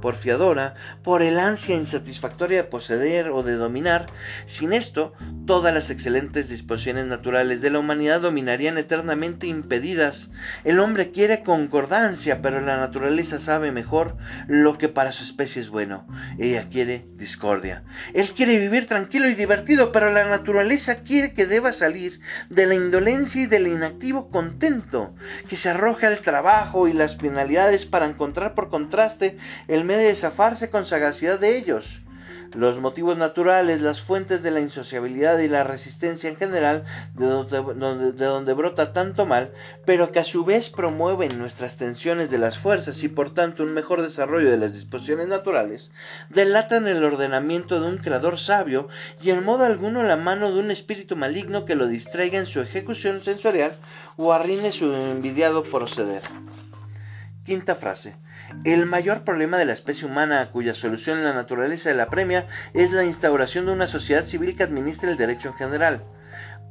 porfiadora, 0.00 0.72
por 1.02 1.20
el 1.20 1.38
ansia 1.38 1.76
insatisfactoria 1.76 2.62
de 2.62 2.68
poseer 2.68 3.28
o 3.28 3.42
de 3.42 3.52
dominar. 3.52 4.06
Sin 4.46 4.72
esto, 4.72 5.12
todas 5.44 5.74
las 5.74 5.90
excelentes 5.90 6.48
disposiciones 6.48 7.04
naturales 7.04 7.60
de 7.60 7.68
la 7.68 7.80
humanidad 7.80 8.22
dominarían 8.22 8.78
eternamente 8.78 9.46
impedidas. 9.46 10.30
El 10.64 10.80
hombre 10.80 11.10
quiere 11.10 11.42
concordancia, 11.42 12.40
pero 12.40 12.62
la 12.62 12.78
naturaleza 12.78 13.40
sabe 13.40 13.72
mejor 13.72 14.16
lo 14.48 14.78
que 14.78 14.88
para 14.88 15.12
su 15.12 15.22
especie 15.22 15.60
es 15.60 15.68
bueno. 15.68 16.06
Ella 16.38 16.70
quiere 16.70 17.06
discordia. 17.16 17.84
Él 18.14 18.32
quiere 18.32 18.58
vivir 18.58 18.86
tranquilo 18.86 19.28
y 19.28 19.34
divertido, 19.34 19.92
pero 19.92 20.10
la 20.10 20.24
naturaleza 20.24 21.02
quiere 21.02 21.34
que 21.34 21.44
deba 21.44 21.74
salir 21.74 22.20
de 22.48 22.64
la 22.64 22.74
indolencia 22.74 23.42
y 23.42 23.46
del 23.46 23.66
inactivo 23.66 24.21
contento, 24.30 25.14
que 25.48 25.56
se 25.56 25.70
arroje 25.70 26.06
al 26.06 26.20
trabajo 26.20 26.88
y 26.88 26.92
las 26.92 27.16
penalidades 27.16 27.86
para 27.86 28.06
encontrar 28.06 28.54
por 28.54 28.68
contraste 28.68 29.36
el 29.68 29.84
medio 29.84 30.08
de 30.08 30.16
zafarse 30.16 30.70
con 30.70 30.84
sagacidad 30.84 31.38
de 31.38 31.56
ellos 31.56 32.02
los 32.54 32.78
motivos 32.78 33.16
naturales, 33.16 33.80
las 33.80 34.02
fuentes 34.02 34.42
de 34.42 34.50
la 34.50 34.60
insociabilidad 34.60 35.38
y 35.38 35.48
la 35.48 35.64
resistencia 35.64 36.28
en 36.28 36.36
general, 36.36 36.84
de 37.14 37.26
donde, 37.26 38.12
de 38.12 38.24
donde, 38.26 38.52
brota 38.54 38.92
tanto 38.92 39.26
mal, 39.26 39.52
pero 39.84 40.12
que 40.12 40.18
a 40.18 40.24
su 40.24 40.44
vez 40.44 40.70
promueven 40.70 41.38
nuestras 41.38 41.76
tensiones 41.76 42.30
de 42.30 42.38
las 42.38 42.58
fuerzas 42.58 43.02
y 43.02 43.08
por 43.08 43.32
tanto 43.32 43.62
un 43.62 43.72
mejor 43.72 44.02
desarrollo 44.02 44.50
de 44.50 44.58
las 44.58 44.72
disposiciones 44.72 45.28
naturales, 45.28 45.90
delatan 46.28 46.88
el 46.88 47.04
ordenamiento 47.04 47.80
de 47.80 47.86
un 47.88 47.98
creador 47.98 48.38
sabio 48.38 48.88
y 49.20 49.30
en 49.30 49.44
modo 49.44 49.64
alguno 49.64 50.02
la 50.02 50.16
mano 50.16 50.52
de 50.52 50.60
un 50.60 50.70
espíritu 50.70 51.16
maligno 51.16 51.64
que 51.64 51.74
lo 51.74 51.86
distraiga 51.86 52.38
en 52.38 52.46
su 52.46 52.60
ejecución 52.60 53.22
sensorial 53.22 53.76
o 54.16 54.32
arruine 54.32 54.72
su 54.72 54.92
envidiado 54.92 55.62
proceder. 55.62 56.22
Quinta 57.44 57.74
frase. 57.74 58.16
El 58.64 58.86
mayor 58.86 59.24
problema 59.24 59.58
de 59.58 59.64
la 59.64 59.72
especie 59.72 60.06
humana, 60.06 60.50
cuya 60.50 60.74
solución 60.74 61.18
en 61.18 61.24
la 61.24 61.32
naturaleza 61.32 61.92
la 61.94 62.10
premia, 62.10 62.46
es 62.74 62.92
la 62.92 63.04
instauración 63.04 63.66
de 63.66 63.72
una 63.72 63.86
sociedad 63.86 64.24
civil 64.24 64.56
que 64.56 64.62
administre 64.62 65.10
el 65.10 65.16
derecho 65.16 65.48
en 65.48 65.54
general 65.54 66.04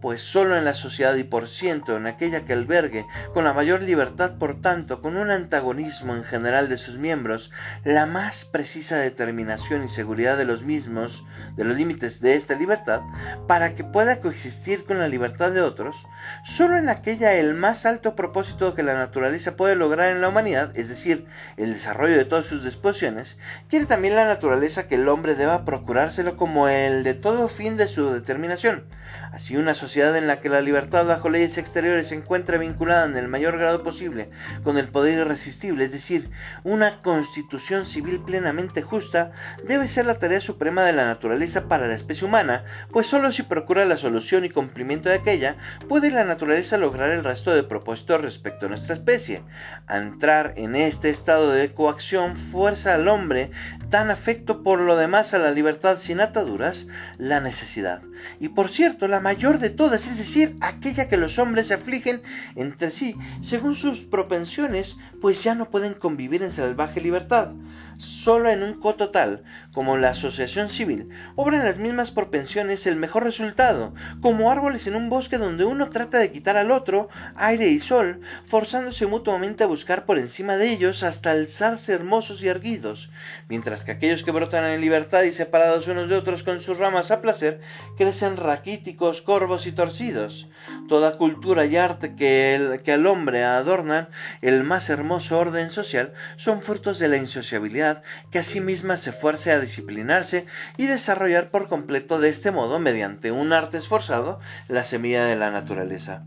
pues 0.01 0.21
solo 0.21 0.57
en 0.57 0.65
la 0.65 0.73
sociedad 0.73 1.15
y 1.15 1.23
por 1.23 1.47
ciento 1.47 1.95
en 1.95 2.07
aquella 2.07 2.43
que 2.43 2.53
albergue, 2.53 3.05
con 3.33 3.43
la 3.43 3.53
mayor 3.53 3.83
libertad 3.83 4.37
por 4.37 4.59
tanto, 4.59 5.01
con 5.01 5.15
un 5.15 5.29
antagonismo 5.29 6.15
en 6.15 6.23
general 6.23 6.67
de 6.69 6.77
sus 6.77 6.97
miembros, 6.97 7.51
la 7.83 8.07
más 8.07 8.45
precisa 8.45 8.97
determinación 8.97 9.83
y 9.83 9.89
seguridad 9.89 10.37
de 10.37 10.45
los 10.45 10.63
mismos, 10.63 11.23
de 11.55 11.63
los 11.63 11.77
límites 11.77 12.19
de 12.19 12.35
esta 12.35 12.55
libertad, 12.55 13.01
para 13.47 13.75
que 13.75 13.83
pueda 13.83 14.19
coexistir 14.19 14.85
con 14.85 14.97
la 14.97 15.07
libertad 15.07 15.51
de 15.51 15.61
otros, 15.61 16.07
solo 16.43 16.77
en 16.77 16.89
aquella 16.89 17.33
el 17.33 17.53
más 17.53 17.85
alto 17.85 18.15
propósito 18.15 18.73
que 18.73 18.83
la 18.83 18.95
naturaleza 18.95 19.55
puede 19.55 19.75
lograr 19.75 20.11
en 20.11 20.21
la 20.21 20.29
humanidad, 20.29 20.75
es 20.75 20.89
decir, 20.89 21.27
el 21.57 21.73
desarrollo 21.73 22.17
de 22.17 22.25
todas 22.25 22.47
sus 22.47 22.63
disposiciones, 22.63 23.37
quiere 23.69 23.85
también 23.85 24.15
la 24.15 24.25
naturaleza 24.25 24.87
que 24.87 24.95
el 24.95 25.07
hombre 25.07 25.35
deba 25.35 25.63
procurárselo 25.63 26.37
como 26.37 26.67
el 26.67 27.03
de 27.03 27.13
todo 27.13 27.47
fin 27.47 27.77
de 27.77 27.87
su 27.87 28.11
determinación. 28.11 28.85
Así 29.31 29.55
una 29.55 29.75
sociedad 29.75 29.90
en 29.95 30.27
la 30.27 30.39
que 30.39 30.49
la 30.49 30.61
libertad 30.61 31.05
bajo 31.05 31.29
leyes 31.29 31.57
exteriores 31.57 32.07
se 32.07 32.15
encuentra 32.15 32.57
vinculada 32.57 33.05
en 33.05 33.17
el 33.17 33.27
mayor 33.27 33.57
grado 33.57 33.83
posible 33.83 34.29
con 34.63 34.77
el 34.77 34.87
poder 34.87 35.19
irresistible, 35.19 35.83
es 35.83 35.91
decir, 35.91 36.29
una 36.63 37.01
constitución 37.01 37.85
civil 37.85 38.21
plenamente 38.25 38.81
justa, 38.81 39.31
debe 39.65 39.87
ser 39.87 40.05
la 40.05 40.17
tarea 40.17 40.39
suprema 40.39 40.83
de 40.83 40.93
la 40.93 41.05
naturaleza 41.05 41.67
para 41.67 41.87
la 41.87 41.95
especie 41.95 42.25
humana, 42.25 42.63
pues 42.91 43.07
solo 43.07 43.31
si 43.31 43.43
procura 43.43 43.83
la 43.85 43.97
solución 43.97 44.45
y 44.45 44.49
cumplimiento 44.49 45.09
de 45.09 45.15
aquella, 45.15 45.57
puede 45.89 46.11
la 46.11 46.23
naturaleza 46.23 46.77
lograr 46.77 47.09
el 47.09 47.23
resto 47.23 47.53
de 47.53 47.63
propósitos 47.63 48.21
respecto 48.21 48.65
a 48.65 48.69
nuestra 48.69 48.95
especie. 48.95 49.43
entrar 49.89 50.53
en 50.55 50.75
este 50.75 51.09
estado 51.09 51.51
de 51.51 51.73
coacción 51.73 52.37
fuerza 52.37 52.93
al 52.93 53.07
hombre 53.07 53.51
tan 53.89 54.09
afecto 54.09 54.63
por 54.63 54.79
lo 54.79 54.95
demás 54.95 55.33
a 55.33 55.39
la 55.39 55.51
libertad 55.51 55.99
sin 55.99 56.21
ataduras, 56.21 56.87
la 57.17 57.41
necesidad. 57.41 58.01
Y 58.39 58.49
por 58.49 58.69
cierto, 58.69 59.07
la 59.07 59.19
mayor 59.19 59.59
de 59.59 59.69
todas, 59.69 59.80
es 59.89 60.17
decir, 60.17 60.55
aquella 60.61 61.07
que 61.07 61.17
los 61.17 61.39
hombres 61.39 61.67
se 61.67 61.73
afligen 61.73 62.21
entre 62.55 62.91
sí 62.91 63.15
según 63.41 63.75
sus 63.75 64.01
propensiones, 64.01 64.97
pues 65.21 65.43
ya 65.43 65.55
no 65.55 65.69
pueden 65.69 65.93
convivir 65.93 66.43
en 66.43 66.51
salvaje 66.51 67.01
libertad. 67.01 67.53
Solo 67.97 68.49
en 68.49 68.63
un 68.63 68.79
coto 68.79 69.09
tal 69.09 69.43
como 69.73 69.97
la 69.97 70.09
asociación 70.09 70.69
civil 70.69 71.09
obran 71.35 71.63
las 71.63 71.77
mismas 71.77 72.11
propensiones 72.11 72.85
el 72.87 72.95
mejor 72.95 73.23
resultado, 73.23 73.93
como 74.21 74.51
árboles 74.51 74.87
en 74.87 74.95
un 74.95 75.09
bosque 75.09 75.37
donde 75.37 75.65
uno 75.65 75.89
trata 75.89 76.17
de 76.17 76.31
quitar 76.31 76.57
al 76.57 76.71
otro 76.71 77.09
aire 77.35 77.67
y 77.67 77.79
sol, 77.79 78.21
forzándose 78.45 79.05
mutuamente 79.05 79.63
a 79.63 79.67
buscar 79.67 80.05
por 80.05 80.17
encima 80.17 80.57
de 80.57 80.69
ellos 80.69 81.03
hasta 81.03 81.31
alzarse 81.31 81.93
hermosos 81.93 82.43
y 82.43 82.47
erguidos, 82.47 83.09
mientras 83.47 83.83
que 83.83 83.91
aquellos 83.91 84.23
que 84.23 84.31
brotan 84.31 84.65
en 84.65 84.81
libertad 84.81 85.23
y 85.23 85.31
separados 85.31 85.87
unos 85.87 86.09
de 86.09 86.15
otros 86.15 86.43
con 86.43 86.59
sus 86.59 86.77
ramas 86.77 87.11
a 87.11 87.21
placer, 87.21 87.61
crecen 87.97 88.37
raquíticos, 88.37 89.21
corvos 89.21 89.67
y 89.67 89.71
torcidos. 89.71 90.47
Toda 90.87 91.17
cultura 91.17 91.65
y 91.65 91.75
arte 91.75 92.15
que, 92.15 92.55
el, 92.55 92.81
que 92.81 92.93
al 92.93 93.07
hombre 93.07 93.43
adornan 93.43 94.09
el 94.41 94.63
más 94.63 94.89
hermoso 94.89 95.39
orden 95.39 95.69
social 95.69 96.13
son 96.35 96.61
frutos 96.61 96.99
de 96.99 97.07
la 97.07 97.17
insociabilidad 97.17 97.90
que 98.31 98.39
a 98.39 98.43
sí 98.43 98.61
misma 98.61 98.97
se 98.97 99.11
fuerce 99.11 99.51
a 99.51 99.59
disciplinarse 99.59 100.45
y 100.77 100.87
desarrollar 100.87 101.51
por 101.51 101.67
completo 101.67 102.19
de 102.19 102.29
este 102.29 102.51
modo, 102.51 102.79
mediante 102.79 103.31
un 103.31 103.53
arte 103.53 103.77
esforzado, 103.77 104.39
la 104.67 104.83
semilla 104.83 105.25
de 105.25 105.35
la 105.35 105.51
naturaleza. 105.51 106.25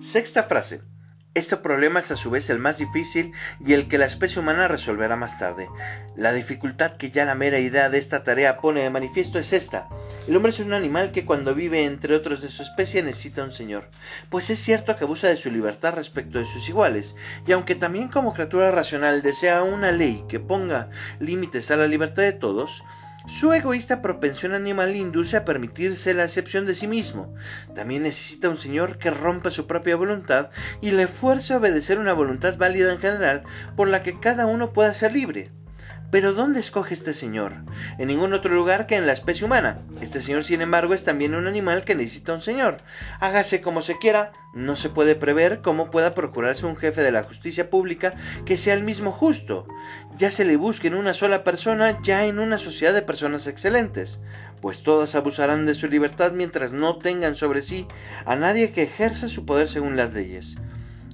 Sexta 0.00 0.44
frase. 0.44 0.89
Este 1.32 1.56
problema 1.56 2.00
es 2.00 2.10
a 2.10 2.16
su 2.16 2.28
vez 2.28 2.50
el 2.50 2.58
más 2.58 2.78
difícil 2.78 3.32
y 3.64 3.74
el 3.74 3.86
que 3.86 3.98
la 3.98 4.06
especie 4.06 4.42
humana 4.42 4.66
resolverá 4.66 5.14
más 5.14 5.38
tarde. 5.38 5.68
La 6.16 6.32
dificultad 6.32 6.96
que 6.96 7.12
ya 7.12 7.24
la 7.24 7.36
mera 7.36 7.60
idea 7.60 7.88
de 7.88 7.98
esta 7.98 8.24
tarea 8.24 8.58
pone 8.58 8.80
de 8.80 8.90
manifiesto 8.90 9.38
es 9.38 9.52
esta. 9.52 9.88
El 10.26 10.34
hombre 10.34 10.50
es 10.50 10.58
un 10.58 10.72
animal 10.72 11.12
que 11.12 11.24
cuando 11.24 11.54
vive 11.54 11.84
entre 11.84 12.16
otros 12.16 12.42
de 12.42 12.48
su 12.48 12.64
especie 12.64 13.04
necesita 13.04 13.44
un 13.44 13.52
señor, 13.52 13.88
pues 14.28 14.50
es 14.50 14.58
cierto 14.58 14.96
que 14.96 15.04
abusa 15.04 15.28
de 15.28 15.36
su 15.36 15.52
libertad 15.52 15.94
respecto 15.94 16.40
de 16.40 16.46
sus 16.46 16.68
iguales, 16.68 17.14
y 17.46 17.52
aunque 17.52 17.76
también 17.76 18.08
como 18.08 18.34
criatura 18.34 18.72
racional 18.72 19.22
desea 19.22 19.62
una 19.62 19.92
ley 19.92 20.24
que 20.28 20.40
ponga 20.40 20.90
límites 21.20 21.70
a 21.70 21.76
la 21.76 21.86
libertad 21.86 22.24
de 22.24 22.32
todos, 22.32 22.82
su 23.30 23.52
egoísta 23.52 24.02
propensión 24.02 24.54
animal 24.54 24.96
induce 24.96 25.36
a 25.36 25.44
permitirse 25.44 26.14
la 26.14 26.24
excepción 26.24 26.66
de 26.66 26.74
sí 26.74 26.88
mismo. 26.88 27.32
También 27.76 28.02
necesita 28.02 28.48
un 28.48 28.58
señor 28.58 28.98
que 28.98 29.12
rompa 29.12 29.52
su 29.52 29.68
propia 29.68 29.94
voluntad 29.94 30.50
y 30.80 30.90
le 30.90 31.06
fuerce 31.06 31.54
a 31.54 31.58
obedecer 31.58 32.00
una 32.00 32.12
voluntad 32.12 32.58
válida 32.58 32.92
en 32.92 32.98
general 32.98 33.44
por 33.76 33.86
la 33.86 34.02
que 34.02 34.18
cada 34.18 34.46
uno 34.46 34.72
pueda 34.72 34.92
ser 34.94 35.12
libre. 35.12 35.52
Pero 36.10 36.32
¿dónde 36.32 36.58
escoge 36.58 36.94
este 36.94 37.14
señor? 37.14 37.52
En 37.98 38.08
ningún 38.08 38.32
otro 38.32 38.52
lugar 38.52 38.86
que 38.86 38.96
en 38.96 39.06
la 39.06 39.12
especie 39.12 39.46
humana. 39.46 39.78
Este 40.00 40.20
señor, 40.20 40.42
sin 40.42 40.60
embargo, 40.60 40.92
es 40.92 41.04
también 41.04 41.36
un 41.36 41.46
animal 41.46 41.84
que 41.84 41.94
necesita 41.94 42.34
un 42.34 42.42
señor. 42.42 42.78
Hágase 43.20 43.60
como 43.60 43.80
se 43.80 43.98
quiera, 43.98 44.32
no 44.52 44.74
se 44.74 44.88
puede 44.88 45.14
prever 45.14 45.60
cómo 45.62 45.90
pueda 45.92 46.12
procurarse 46.14 46.66
un 46.66 46.76
jefe 46.76 47.02
de 47.02 47.12
la 47.12 47.22
justicia 47.22 47.70
pública 47.70 48.14
que 48.44 48.56
sea 48.56 48.74
el 48.74 48.82
mismo 48.82 49.12
justo. 49.12 49.68
Ya 50.18 50.32
se 50.32 50.44
le 50.44 50.56
busque 50.56 50.88
en 50.88 50.94
una 50.94 51.14
sola 51.14 51.44
persona, 51.44 52.00
ya 52.02 52.26
en 52.26 52.40
una 52.40 52.58
sociedad 52.58 52.92
de 52.92 53.02
personas 53.02 53.46
excelentes, 53.46 54.18
pues 54.60 54.82
todas 54.82 55.14
abusarán 55.14 55.64
de 55.64 55.76
su 55.76 55.86
libertad 55.86 56.32
mientras 56.32 56.72
no 56.72 56.96
tengan 56.96 57.36
sobre 57.36 57.62
sí 57.62 57.86
a 58.26 58.34
nadie 58.34 58.72
que 58.72 58.82
ejerza 58.82 59.28
su 59.28 59.46
poder 59.46 59.68
según 59.68 59.96
las 59.96 60.12
leyes. 60.12 60.56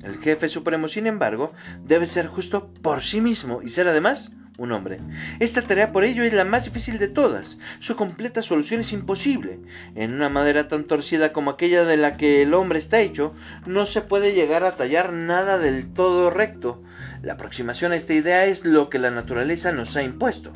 El 0.02 0.18
jefe 0.18 0.48
supremo, 0.48 0.88
sin 0.88 1.06
embargo, 1.06 1.52
debe 1.84 2.06
ser 2.06 2.28
justo 2.28 2.72
por 2.80 3.02
sí 3.02 3.20
mismo 3.20 3.60
y 3.60 3.70
ser 3.70 3.88
además 3.88 4.32
un 4.58 4.72
hombre. 4.72 5.00
Esta 5.40 5.62
tarea 5.62 5.92
por 5.92 6.04
ello 6.04 6.22
es 6.22 6.32
la 6.32 6.44
más 6.44 6.64
difícil 6.64 6.98
de 6.98 7.08
todas. 7.08 7.58
Su 7.78 7.96
completa 7.96 8.42
solución 8.42 8.80
es 8.80 8.92
imposible. 8.92 9.60
En 9.94 10.14
una 10.14 10.28
madera 10.28 10.68
tan 10.68 10.84
torcida 10.84 11.32
como 11.32 11.50
aquella 11.50 11.84
de 11.84 11.96
la 11.96 12.16
que 12.16 12.42
el 12.42 12.54
hombre 12.54 12.78
está 12.78 13.00
hecho, 13.00 13.34
no 13.66 13.86
se 13.86 14.00
puede 14.00 14.32
llegar 14.32 14.64
a 14.64 14.76
tallar 14.76 15.12
nada 15.12 15.58
del 15.58 15.92
todo 15.92 16.30
recto. 16.30 16.82
La 17.22 17.34
aproximación 17.34 17.92
a 17.92 17.96
esta 17.96 18.14
idea 18.14 18.44
es 18.44 18.64
lo 18.64 18.88
que 18.88 18.98
la 18.98 19.10
naturaleza 19.10 19.72
nos 19.72 19.96
ha 19.96 20.02
impuesto. 20.02 20.52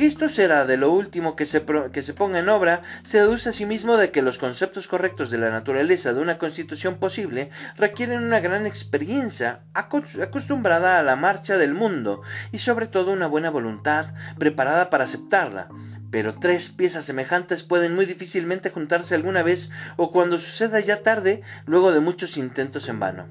Que 0.00 0.06
esto 0.06 0.30
será 0.30 0.64
de 0.64 0.78
lo 0.78 0.90
último 0.94 1.36
que 1.36 1.44
se, 1.44 1.62
que 1.92 2.02
se 2.02 2.14
ponga 2.14 2.38
en 2.38 2.48
obra, 2.48 2.80
se 3.02 3.18
deduce 3.18 3.50
asimismo 3.50 3.98
de 3.98 4.10
que 4.10 4.22
los 4.22 4.38
conceptos 4.38 4.88
correctos 4.88 5.28
de 5.28 5.36
la 5.36 5.50
naturaleza 5.50 6.14
de 6.14 6.20
una 6.20 6.38
constitución 6.38 6.96
posible 6.96 7.50
requieren 7.76 8.24
una 8.24 8.40
gran 8.40 8.64
experiencia 8.64 9.60
acostumbrada 9.74 10.98
a 10.98 11.02
la 11.02 11.16
marcha 11.16 11.58
del 11.58 11.74
mundo 11.74 12.22
y 12.50 12.60
sobre 12.60 12.86
todo 12.86 13.12
una 13.12 13.26
buena 13.26 13.50
voluntad 13.50 14.14
preparada 14.38 14.88
para 14.88 15.04
aceptarla. 15.04 15.68
Pero 16.10 16.38
tres 16.38 16.70
piezas 16.70 17.04
semejantes 17.04 17.62
pueden 17.62 17.94
muy 17.94 18.06
difícilmente 18.06 18.70
juntarse 18.70 19.14
alguna 19.14 19.42
vez 19.42 19.68
o 19.98 20.12
cuando 20.12 20.38
suceda 20.38 20.80
ya 20.80 21.02
tarde, 21.02 21.42
luego 21.66 21.92
de 21.92 22.00
muchos 22.00 22.38
intentos 22.38 22.88
en 22.88 23.00
vano. 23.00 23.28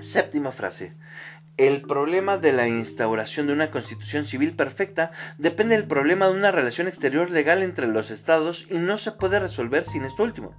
Séptima 0.00 0.50
frase. 0.50 0.96
El 1.56 1.82
problema 1.82 2.38
de 2.38 2.52
la 2.52 2.68
instauración 2.68 3.46
de 3.46 3.52
una 3.52 3.70
constitución 3.70 4.24
civil 4.24 4.54
perfecta 4.54 5.10
depende 5.36 5.76
del 5.76 5.86
problema 5.86 6.26
de 6.26 6.32
una 6.32 6.52
relación 6.52 6.88
exterior 6.88 7.30
legal 7.30 7.62
entre 7.62 7.86
los 7.86 8.10
estados 8.10 8.66
y 8.70 8.78
no 8.78 8.96
se 8.96 9.12
puede 9.12 9.40
resolver 9.40 9.84
sin 9.84 10.04
esto 10.04 10.22
último. 10.22 10.54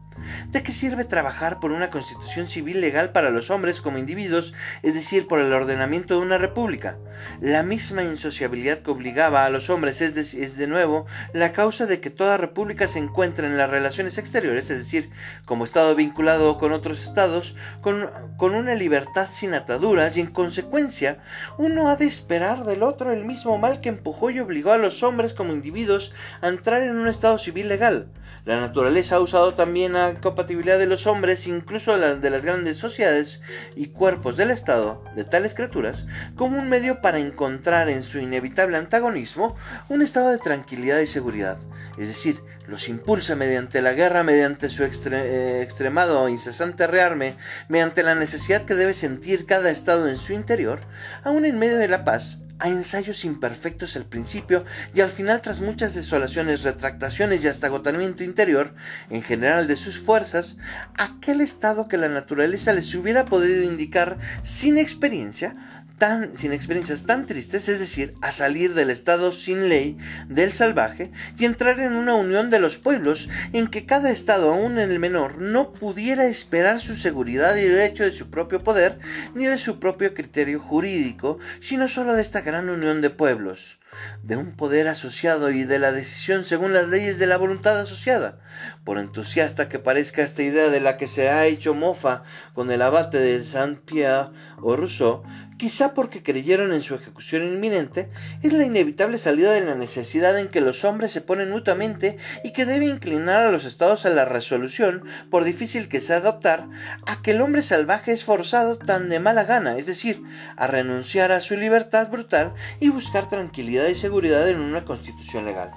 ¿De 0.50 0.64
qué 0.64 0.72
sirve 0.72 1.06
trabajar 1.06 1.60
por 1.60 1.72
una 1.72 1.90
constitución 1.90 2.48
civil 2.48 2.82
legal 2.82 3.12
para 3.12 3.30
los 3.30 3.50
hombres 3.50 3.82
como 3.82 3.98
individuos, 3.98 4.54
es 4.84 4.94
decir, 4.94 5.28
por 5.28 5.40
el 5.40 5.54
ordenamiento 5.54 6.16
de 6.16 6.22
una 6.22 6.38
república? 6.38 6.98
La 7.40 7.64
misma 7.64 8.04
insociabilidad 8.04 8.80
que 8.80 8.92
obligaba 8.92 9.46
a 9.46 9.50
los 9.50 9.70
hombres 9.70 10.02
es 10.02 10.16
de, 10.16 10.48
de 10.48 10.68
nuevo 10.68 11.06
la 11.34 11.52
causa 11.52 11.86
de 11.86 12.00
que 12.00 12.10
toda 12.10 12.38
república 12.38 12.88
se 12.88 13.00
encuentre 13.00 13.48
en 13.48 13.58
las 13.58 13.70
relaciones 13.70 14.18
exteriores, 14.18 14.70
es 14.70 14.78
decir, 14.78 15.10
como 15.46 15.66
estado 15.66 15.96
vinculado 15.96 16.58
con 16.58 16.72
otros 16.72 17.04
estados, 17.04 17.56
con, 17.82 18.10
con 18.38 18.56
una 18.56 18.76
libertad 18.76 19.28
sin 19.30 19.54
ataduras 19.54 20.18
y 20.18 20.22
en 20.22 20.28
consecuencia 20.28 21.20
uno 21.58 21.90
ha 21.90 21.96
de 21.96 22.06
esperar 22.06 22.66
del 22.66 22.84
otro 22.84 23.12
el 23.12 23.26
mismo 23.26 23.58
mal 23.58 23.82
que 23.82 23.90
empujó 23.90 24.30
y 24.30 24.40
obligó 24.40 24.72
a 24.72 24.78
los 24.78 25.04
hombres 25.04 25.34
como 25.34 25.54
individuos 25.54 26.14
a 26.42 26.48
entrar 26.48 26.84
en 26.84 26.96
un 26.96 27.08
estado 27.08 27.38
civil 27.38 27.68
legal. 27.68 28.08
La 28.46 28.60
naturaleza 28.60 29.18
ha 29.18 29.20
usado 29.20 29.54
también 29.54 29.96
compatibilidad 30.16 30.80
de 30.80 30.86
los 30.86 31.08
hombres, 31.08 31.48
incluso 31.48 31.98
de 31.98 32.30
las 32.30 32.46
grandes 32.46 32.78
sociedades 32.78 33.42
y 33.76 33.88
cuerpos 33.88 34.38
del 34.38 34.52
Estado, 34.52 35.04
de 35.16 35.24
tales 35.24 35.56
criaturas, 35.56 36.06
como 36.36 36.58
un 36.58 36.70
medio 36.70 37.02
para 37.02 37.20
encontrar 37.20 37.90
en 37.90 38.04
su 38.04 38.20
inevitable 38.20 38.78
antagonismo 38.78 39.56
un 39.90 40.02
estado 40.02 40.30
de 40.30 40.38
tranquilidad 40.38 41.00
y 41.00 41.08
seguridad. 41.08 41.58
Es 41.98 42.08
decir, 42.08 42.42
los 42.68 42.88
impulsa 42.90 43.36
mediante 43.36 43.82
la 43.82 43.94
guerra, 43.94 44.24
mediante 44.24 44.70
su 44.70 44.84
eh, 44.84 45.62
extremado 45.62 46.22
o 46.22 46.30
incesante 46.30 46.88
rearme, 46.88 47.36
mediante 47.68 48.04
la 48.04 48.16
necesidad 48.16 48.64
que 48.64 48.76
debe 48.76 48.94
sentir 48.94 49.46
cada 49.46 49.72
Estado 49.72 50.08
en 50.08 50.18
su 50.18 50.34
interior, 50.34 50.80
aun 51.24 51.46
en 51.46 51.60
medio 51.60 51.78
de 51.78 51.88
la 51.88 52.04
paz, 52.04 52.40
a 52.62 52.70
ensayos 52.70 53.26
imperfectos 53.26 53.96
al 53.96 54.06
principio 54.06 54.64
y 54.94 55.02
al 55.02 55.10
final 55.10 55.42
tras 55.42 55.62
muchas 55.62 55.96
desolaciones, 55.96 56.64
retractaciones 56.64 57.44
y 57.44 57.48
hasta 57.48 57.68
agotamiento 57.68 58.24
interior, 58.24 58.74
en 59.10 59.24
general 59.24 59.68
de 59.68 59.76
sus 59.76 60.00
fuerzas, 60.00 60.58
aquel 60.96 61.42
estado 61.42 61.88
que 61.88 61.98
la 61.98 62.08
naturaleza 62.08 62.72
les 62.72 62.94
hubiera 62.94 63.26
podido 63.26 63.64
indicar 63.64 64.18
sin 64.44 64.78
experiencia, 64.78 65.56
tan, 66.02 66.36
sin 66.36 66.52
experiencias 66.52 67.06
tan 67.06 67.28
tristes, 67.28 67.70
es 67.70 67.78
decir, 67.78 68.16
a 68.22 68.32
salir 68.32 68.74
del 68.74 68.90
estado 68.90 69.32
sin 69.32 69.70
ley 69.70 70.00
del 70.28 70.52
salvaje 70.52 71.12
y 71.38 71.46
entrar 71.46 71.80
en 71.80 71.94
una 71.94 72.16
unión 72.16 72.50
de 72.50 72.58
los 72.58 72.78
pueblos 72.78 73.30
en 73.54 73.68
que 73.68 73.86
cada 73.86 74.10
estado, 74.10 74.52
aun 74.52 74.80
en 74.80 74.90
el 74.90 74.98
menor, 74.98 75.38
no 75.38 75.74
pudiera 75.74 76.26
esperar 76.26 76.80
su 76.80 76.96
seguridad 76.96 77.56
y 77.56 77.68
derecho 77.68 78.04
de 78.04 78.14
su 78.14 78.32
propio 78.32 78.64
poder 78.64 78.98
ni 79.36 79.46
de 79.46 79.60
su 79.60 79.80
propio 79.80 80.16
criterio 80.16 80.60
jurídico, 80.60 81.38
sino 81.60 81.88
solo 81.88 82.16
de 82.16 82.24
esta 82.24 82.42
gran 82.42 82.72
unión 82.72 83.04
de 83.04 83.12
pueblos 83.12 83.78
de 84.24 84.38
un 84.38 84.56
poder 84.56 84.88
asociado 84.88 85.52
y 85.52 85.64
de 85.64 85.80
la 85.80 85.92
decisión 85.92 86.44
según 86.44 86.74
las 86.74 86.88
leyes 86.88 87.20
de 87.20 87.28
la 87.28 87.38
voluntad 87.38 87.80
asociada. 87.80 88.40
Por 88.84 88.98
entusiasta 88.98 89.70
que 89.70 89.78
parezca 89.78 90.24
esta 90.24 90.42
idea 90.42 90.70
de 90.70 90.80
la 90.80 90.98
que 90.98 91.08
se 91.08 91.30
ha 91.30 91.46
hecho 91.46 91.76
mofa 91.76 92.24
con 92.54 92.72
el 92.72 92.82
abate 92.82 93.20
de 93.20 93.44
Saint-Pierre 93.44 94.32
o 94.60 94.76
Rousseau, 94.76 95.22
quizá 95.58 95.94
porque 95.94 96.24
creyeron 96.24 96.74
en 96.74 96.82
su 96.82 96.96
ejecución 96.96 97.44
inminente, 97.44 98.10
es 98.42 98.54
la 98.54 98.66
inevitable 98.66 99.20
salida 99.20 99.52
de 99.52 99.62
la 99.62 99.76
necesidad 99.76 100.40
en 100.40 100.48
que 100.48 100.62
los 100.62 100.84
hombres 100.84 101.12
se 101.12 101.22
ponen 101.22 101.52
mutuamente 101.52 102.18
y 102.44 102.54
que 102.54 102.66
debe 102.66 102.88
inclinar 102.88 103.46
a 103.46 103.52
los 103.52 103.66
estados 103.66 104.08
a 104.08 104.10
la 104.10 104.26
resolución, 104.26 105.04
por 105.30 105.44
difícil 105.44 105.88
que 105.88 106.02
sea 106.02 106.18
adoptar, 106.18 106.68
a 107.06 107.22
que 107.22 107.32
el 107.32 107.42
hombre 107.42 107.62
salvaje 107.62 108.14
es 108.14 108.24
forzado 108.24 108.80
tan 108.80 109.10
de 109.10 109.20
mala 109.20 109.44
gana, 109.44 109.78
es 109.78 109.86
decir, 109.86 110.24
a 110.58 110.66
renunciar 110.66 111.32
a 111.32 111.42
su 111.42 111.56
libertad 111.56 112.10
brutal 112.10 112.56
y 112.80 112.90
buscar 112.90 113.30
tranquilidad 113.30 113.86
y 113.90 113.96
seguridad 113.96 114.50
en 114.50 114.60
una 114.60 114.86
constitución 114.86 115.46
legal. 115.46 115.72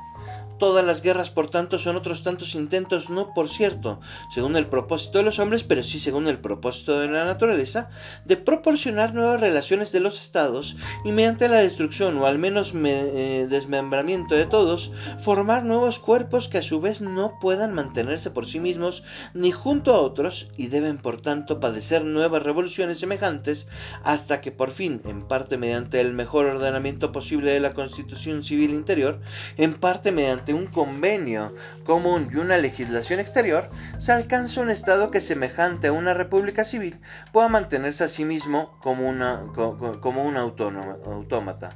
Todas 0.64 0.87
las 0.87 1.03
guerras, 1.03 1.29
por 1.29 1.50
tanto, 1.50 1.79
son 1.79 1.94
otros 1.94 2.22
tantos 2.22 2.55
intentos, 2.55 3.11
no 3.11 3.35
por 3.35 3.50
cierto, 3.50 4.00
según 4.35 4.57
el 4.57 4.66
propósito 4.66 5.18
de 5.18 5.24
los 5.24 5.38
hombres, 5.38 5.62
pero 5.62 5.83
sí 5.83 5.98
según 5.98 6.27
el 6.27 6.38
propósito 6.38 6.98
de 6.98 7.07
la 7.07 7.27
naturaleza, 7.27 7.90
de 8.24 8.38
proporcionar 8.38 9.12
nuevas 9.12 9.42
relaciones 9.42 9.92
de 9.92 10.00
los 10.00 10.22
estados 10.22 10.79
y 11.05 11.12
mediante 11.12 11.50
la 11.50 11.59
destrucción 11.59 12.16
o 12.16 12.24
al 12.24 12.38
menos 12.38 12.72
eh, 12.74 13.46
desmembramiento 13.50 14.35
de 14.35 14.46
todos, 14.46 14.90
formar 15.20 15.66
nuevos 15.66 15.98
cuerpos 15.98 16.48
que 16.48 16.57
a 16.57 16.62
su 16.62 16.81
vez 16.81 17.03
no 17.03 17.38
puedan 17.42 17.74
mantenerse 17.74 18.31
por 18.31 18.46
sí 18.46 18.59
mismos 18.59 19.03
ni 19.35 19.50
junto 19.50 19.94
a 19.94 20.00
otros 20.00 20.46
y 20.57 20.68
deben 20.68 20.96
por 20.96 21.20
tanto 21.20 21.61
padecer 21.61 22.07
nuevas 22.07 22.42
revoluciones 22.42 22.98
semejantes 23.00 23.68
hasta 24.03 24.40
que 24.40 24.50
por 24.50 24.70
fin, 24.70 25.03
en 25.05 25.29
parte 25.29 25.59
mediante 25.59 26.00
el 26.00 26.14
mejor 26.14 26.46
ordenamiento 26.46 27.12
posible 27.12 27.53
de 27.53 27.61
la 27.61 27.74
constitución 27.74 28.42
civil 28.42 28.70
interior, 28.70 29.20
en 29.59 29.74
parte 29.74 30.11
mediante 30.11 30.53
un 30.54 30.66
convenio 30.66 31.54
común 31.84 32.30
y 32.32 32.36
una 32.36 32.56
legislación 32.56 33.20
exterior, 33.20 33.70
se 33.98 34.12
alcanza 34.12 34.60
un 34.60 34.70
Estado 34.70 35.10
que 35.10 35.20
semejante 35.20 35.88
a 35.88 35.92
una 35.92 36.14
república 36.14 36.64
civil 36.64 37.00
pueda 37.32 37.48
mantenerse 37.48 38.04
a 38.04 38.08
sí 38.08 38.24
mismo 38.24 38.78
como, 38.80 39.08
una, 39.08 39.44
como 40.00 40.24
un 40.24 40.36
autómata. 40.36 41.70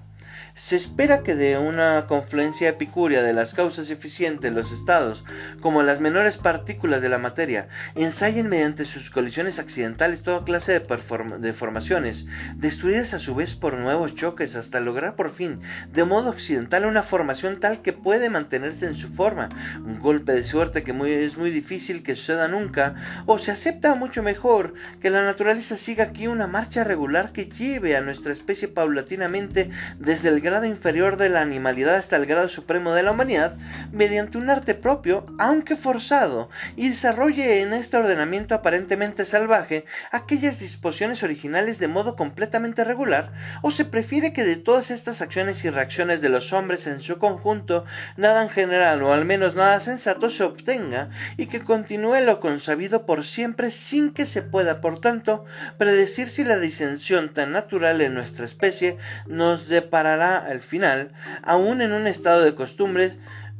Se 0.58 0.74
espera 0.74 1.22
que 1.22 1.36
de 1.36 1.56
una 1.56 2.06
confluencia 2.08 2.68
epicúrea 2.68 3.22
de 3.22 3.32
las 3.32 3.54
causas 3.54 3.90
eficientes 3.90 4.52
los 4.52 4.72
estados, 4.72 5.22
como 5.60 5.84
las 5.84 6.00
menores 6.00 6.36
partículas 6.36 7.00
de 7.00 7.08
la 7.08 7.18
materia, 7.18 7.68
ensayen 7.94 8.48
mediante 8.48 8.84
sus 8.84 9.08
colisiones 9.08 9.60
accidentales 9.60 10.24
toda 10.24 10.44
clase 10.44 10.72
de, 10.72 11.38
de 11.38 11.52
formaciones, 11.52 12.26
destruidas 12.56 13.14
a 13.14 13.20
su 13.20 13.36
vez 13.36 13.54
por 13.54 13.74
nuevos 13.74 14.16
choques 14.16 14.56
hasta 14.56 14.80
lograr 14.80 15.14
por 15.14 15.30
fin, 15.30 15.60
de 15.92 16.02
modo 16.02 16.28
accidental, 16.28 16.86
una 16.86 17.04
formación 17.04 17.60
tal 17.60 17.80
que 17.80 17.92
puede 17.92 18.28
mantenerse 18.28 18.86
en 18.86 18.96
su 18.96 19.10
forma, 19.10 19.48
un 19.76 20.00
golpe 20.00 20.32
de 20.32 20.42
suerte 20.42 20.82
que 20.82 20.90
es 21.24 21.36
muy 21.38 21.50
difícil 21.52 22.02
que 22.02 22.16
suceda 22.16 22.48
nunca, 22.48 22.96
o 23.26 23.38
se 23.38 23.52
acepta 23.52 23.94
mucho 23.94 24.24
mejor 24.24 24.74
que 25.00 25.10
la 25.10 25.22
naturaleza 25.22 25.76
siga 25.76 26.02
aquí 26.02 26.26
una 26.26 26.48
marcha 26.48 26.82
regular 26.82 27.30
que 27.30 27.44
lleve 27.44 27.96
a 27.96 28.00
nuestra 28.00 28.32
especie 28.32 28.66
paulatinamente 28.66 29.70
desde 30.00 30.30
el 30.30 30.47
grado 30.48 30.64
inferior 30.64 31.18
de 31.18 31.28
la 31.28 31.42
animalidad 31.42 31.96
hasta 31.96 32.16
el 32.16 32.24
grado 32.24 32.48
supremo 32.48 32.92
de 32.92 33.02
la 33.02 33.10
humanidad 33.10 33.56
mediante 33.92 34.38
un 34.38 34.48
arte 34.48 34.74
propio, 34.74 35.26
aunque 35.38 35.76
forzado, 35.76 36.48
y 36.74 36.88
desarrolle 36.88 37.60
en 37.60 37.74
este 37.74 37.98
ordenamiento 37.98 38.54
aparentemente 38.54 39.26
salvaje 39.26 39.84
aquellas 40.10 40.58
disposiciones 40.58 41.22
originales 41.22 41.78
de 41.78 41.88
modo 41.88 42.16
completamente 42.16 42.82
regular, 42.82 43.30
o 43.60 43.70
se 43.70 43.84
prefiere 43.84 44.32
que 44.32 44.44
de 44.44 44.56
todas 44.56 44.90
estas 44.90 45.20
acciones 45.20 45.64
y 45.64 45.70
reacciones 45.70 46.22
de 46.22 46.30
los 46.30 46.54
hombres 46.54 46.86
en 46.86 47.02
su 47.02 47.18
conjunto, 47.18 47.84
nada 48.16 48.42
en 48.42 48.48
general 48.48 49.02
o 49.02 49.12
al 49.12 49.26
menos 49.26 49.54
nada 49.54 49.80
sensato 49.80 50.30
se 50.30 50.44
obtenga 50.44 51.10
y 51.36 51.46
que 51.46 51.60
continúe 51.60 52.20
lo 52.20 52.40
consabido 52.40 53.04
por 53.04 53.26
siempre 53.26 53.70
sin 53.70 54.14
que 54.14 54.24
se 54.24 54.40
pueda, 54.40 54.80
por 54.80 54.98
tanto, 54.98 55.44
predecir 55.76 56.30
si 56.30 56.42
la 56.42 56.58
disensión 56.58 57.34
tan 57.34 57.52
natural 57.52 58.00
en 58.00 58.14
nuestra 58.14 58.46
especie 58.46 58.96
nos 59.26 59.68
deparará 59.68 60.37
al 60.38 60.60
final, 60.60 61.12
aún 61.42 61.82
en 61.82 61.92
un 61.92 62.06
estado 62.06 62.42
de 62.42 62.54
costumbres, 62.54 63.16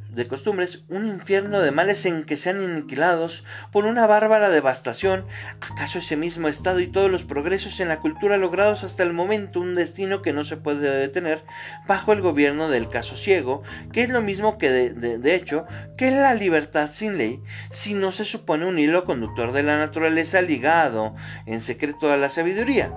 de 0.09 0.27
costumbres, 0.27 0.83
un 0.89 1.07
infierno 1.07 1.59
de 1.59 1.71
males 1.71 2.05
en 2.05 2.23
que 2.23 2.35
sean 2.35 2.63
aniquilados 2.63 3.43
por 3.71 3.85
una 3.85 4.07
bárbara 4.07 4.49
devastación, 4.49 5.25
acaso 5.61 5.99
ese 5.99 6.17
mismo 6.17 6.47
estado 6.47 6.79
y 6.79 6.87
todos 6.87 7.11
los 7.11 7.23
progresos 7.23 7.79
en 7.79 7.89
la 7.89 7.99
cultura 7.99 8.37
logrados 8.37 8.83
hasta 8.83 9.03
el 9.03 9.13
momento 9.13 9.61
un 9.61 9.75
destino 9.75 10.21
que 10.21 10.33
no 10.33 10.43
se 10.43 10.57
puede 10.57 10.97
detener 10.97 11.43
bajo 11.87 12.11
el 12.11 12.21
gobierno 12.21 12.69
del 12.69 12.89
caso 12.89 13.15
ciego, 13.15 13.61
que 13.93 14.01
es 14.01 14.09
lo 14.09 14.21
mismo 14.21 14.57
que 14.57 14.71
de, 14.71 15.17
de 15.19 15.35
hecho 15.35 15.67
que 15.95 16.09
la 16.09 16.33
libertad 16.33 16.89
sin 16.91 17.17
ley, 17.17 17.39
si 17.71 17.93
no 17.93 18.11
se 18.11 18.25
supone 18.25 18.65
un 18.65 18.79
hilo 18.79 19.05
conductor 19.05 19.51
de 19.51 19.63
la 19.63 19.77
naturaleza 19.77 20.41
ligado 20.41 21.15
en 21.45 21.61
secreto 21.61 22.11
a 22.11 22.17
la 22.17 22.29
sabiduría. 22.29 22.91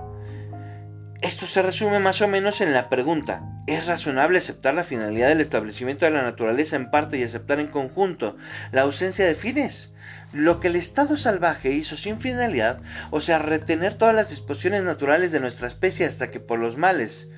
Esto 1.23 1.47
se 1.47 1.61
resume 1.61 1.99
más 1.99 2.21
o 2.21 2.27
menos 2.27 2.59
en 2.59 2.73
la 2.73 2.89
pregunta, 2.89 3.43
¿es 3.65 3.85
razonable 3.85 4.39
aceptar 4.39 4.73
la 4.73 4.83
finalidad 4.83 5.29
del 5.29 5.39
establecimiento 5.39 6.03
de 6.03 6.11
la 6.11 6.21
naturaleza 6.21 6.75
en 6.75 6.91
parte 6.91 7.17
y 7.17 7.23
aceptar 7.23 7.61
en 7.61 7.67
conjunto 7.67 8.35
la 8.73 8.81
ausencia 8.81 9.25
de 9.25 9.33
fines? 9.33 9.93
Lo 10.33 10.59
que 10.59 10.67
el 10.67 10.75
Estado 10.75 11.15
salvaje 11.15 11.71
hizo 11.71 11.95
sin 11.95 12.19
finalidad, 12.19 12.81
o 13.09 13.21
sea, 13.21 13.39
retener 13.39 13.93
todas 13.93 14.13
las 14.13 14.31
disposiciones 14.31 14.83
naturales 14.83 15.31
de 15.31 15.39
nuestra 15.39 15.65
especie 15.65 16.05
hasta 16.05 16.29
que 16.29 16.41
por 16.41 16.59
los 16.59 16.75
males 16.75 17.29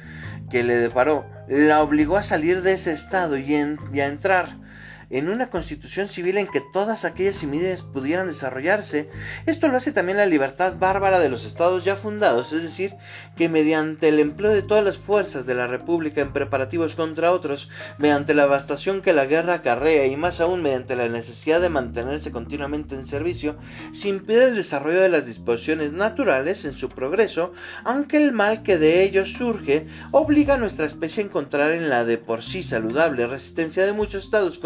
que 0.50 0.64
le 0.64 0.78
deparó, 0.78 1.30
la 1.48 1.84
obligó 1.84 2.18
a 2.18 2.24
salir 2.24 2.64
de 2.64 2.74
ese 2.74 2.92
estado 2.92 3.38
y, 3.38 3.54
y 3.94 4.00
a 4.00 4.08
entrar 4.08 4.65
en 5.10 5.30
una 5.30 5.50
constitución 5.50 6.08
civil 6.08 6.38
en 6.38 6.48
que 6.48 6.62
todas 6.74 7.06
aquellas 7.06 7.36
similitudes 7.36 7.84
pudieran 7.84 8.28
desarrollarse, 8.28 9.10
esto 9.46 9.68
lo 9.68 9.78
hace 9.78 9.92
también 9.92 10.18
la 10.18 10.26
libertad 10.26 10.78
bárbara 10.78 11.20
de 11.20 11.30
los 11.30 11.46
estados 11.46 11.84
ya 11.84 11.96
fundados, 11.96 12.54
es 12.54 12.64
decir, 12.64 12.96
que 13.36 13.50
mediante 13.50 14.10
el 14.10 14.20
empleo 14.20 14.52
de 14.52 14.62
todas 14.62 14.84
las 14.84 14.98
fuerzas 14.98 15.46
de 15.46 15.56
la 15.56 15.68
República 15.68 16.22
en 16.22 16.34
preparativos 16.34 16.96
contra 16.96 17.32
otros, 17.32 17.70
mediante 17.98 18.34
la 18.34 18.44
devastación 18.44 19.02
que 19.02 19.14
la 19.14 19.26
guerra 19.26 19.56
acarrea 19.56 20.06
y 20.06 20.18
más 20.18 20.40
aún 20.40 20.62
mediante 20.62 20.96
la 20.96 21.10
necesidad 21.10 21.62
de 21.62 21.70
mantenerse 21.70 22.32
continuamente 22.32 22.96
en 22.96 23.06
servicio, 23.06 23.58
se 23.92 24.10
impide 24.10 24.46
el 24.46 24.56
desarrollo 24.56 25.02
de 25.02 25.10
las 25.10 25.26
disposiciones 25.26 25.92
naturales 25.92 26.66
en 26.66 26.74
su 26.74 26.90
progreso, 26.90 27.54
aunque 27.84 28.18
el 28.18 28.32
mal 28.32 28.64
que 28.64 28.78
de 28.78 29.04
ellos 29.04 29.34
surge 29.34 29.86
obliga 30.12 30.56
a 30.56 30.58
nuestra 30.58 30.86
especie 30.86 31.24
a 31.24 31.26
encontrar 31.28 31.72
en 31.72 31.90
la 31.90 32.06
de 32.06 32.18
por 32.18 32.44
sí 32.44 32.64
saludable 32.64 33.28
resistencia 33.28 33.86
de 33.86 33.94
muchos 33.94 34.24
estados 34.24 34.58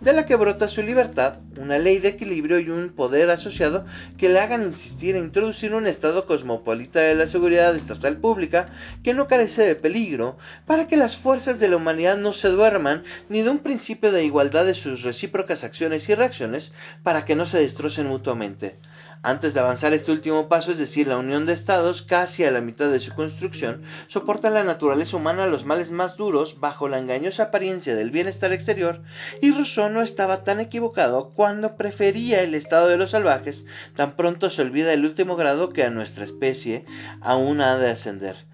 de 0.00 0.12
la 0.12 0.26
que 0.26 0.36
brota 0.36 0.68
su 0.68 0.82
libertad, 0.82 1.40
una 1.58 1.78
ley 1.78 1.98
de 1.98 2.08
equilibrio 2.08 2.58
y 2.58 2.68
un 2.68 2.90
poder 2.90 3.30
asociado 3.30 3.86
que 4.18 4.28
le 4.28 4.40
hagan 4.40 4.62
insistir 4.62 5.16
en 5.16 5.24
introducir 5.24 5.72
un 5.72 5.86
estado 5.86 6.26
cosmopolita 6.26 7.00
de 7.00 7.14
la 7.14 7.26
seguridad 7.26 7.74
estatal 7.74 8.18
pública 8.18 8.66
que 9.02 9.14
no 9.14 9.26
carece 9.26 9.62
de 9.62 9.74
peligro, 9.74 10.36
para 10.66 10.86
que 10.86 10.98
las 10.98 11.16
fuerzas 11.16 11.58
de 11.60 11.68
la 11.68 11.78
humanidad 11.78 12.18
no 12.18 12.34
se 12.34 12.48
duerman, 12.48 13.04
ni 13.30 13.40
de 13.40 13.50
un 13.50 13.60
principio 13.60 14.12
de 14.12 14.24
igualdad 14.24 14.66
de 14.66 14.74
sus 14.74 15.02
recíprocas 15.02 15.64
acciones 15.64 16.08
y 16.10 16.14
reacciones, 16.14 16.72
para 17.02 17.24
que 17.24 17.36
no 17.36 17.46
se 17.46 17.58
destrocen 17.58 18.06
mutuamente. 18.06 18.76
Antes 19.26 19.54
de 19.54 19.58
avanzar 19.58 19.92
este 19.92 20.12
último 20.12 20.48
paso, 20.48 20.70
es 20.70 20.78
decir, 20.78 21.08
la 21.08 21.16
unión 21.16 21.46
de 21.46 21.52
estados, 21.52 22.02
casi 22.02 22.44
a 22.44 22.52
la 22.52 22.60
mitad 22.60 22.92
de 22.92 23.00
su 23.00 23.12
construcción, 23.12 23.82
soporta 24.06 24.50
la 24.50 24.62
naturaleza 24.62 25.16
humana 25.16 25.48
los 25.48 25.64
males 25.64 25.90
más 25.90 26.16
duros 26.16 26.60
bajo 26.60 26.88
la 26.88 27.00
engañosa 27.00 27.42
apariencia 27.42 27.96
del 27.96 28.12
bienestar 28.12 28.52
exterior, 28.52 29.02
y 29.42 29.50
Rousseau 29.50 29.90
no 29.90 30.00
estaba 30.00 30.44
tan 30.44 30.60
equivocado 30.60 31.30
cuando 31.34 31.74
prefería 31.74 32.40
el 32.42 32.54
estado 32.54 32.86
de 32.86 32.98
los 32.98 33.10
salvajes, 33.10 33.66
tan 33.96 34.14
pronto 34.14 34.48
se 34.48 34.62
olvida 34.62 34.92
el 34.92 35.04
último 35.04 35.34
grado 35.34 35.70
que 35.70 35.82
a 35.82 35.90
nuestra 35.90 36.22
especie 36.22 36.84
aún 37.20 37.60
ha 37.62 37.76
de 37.78 37.90
ascender 37.90 38.46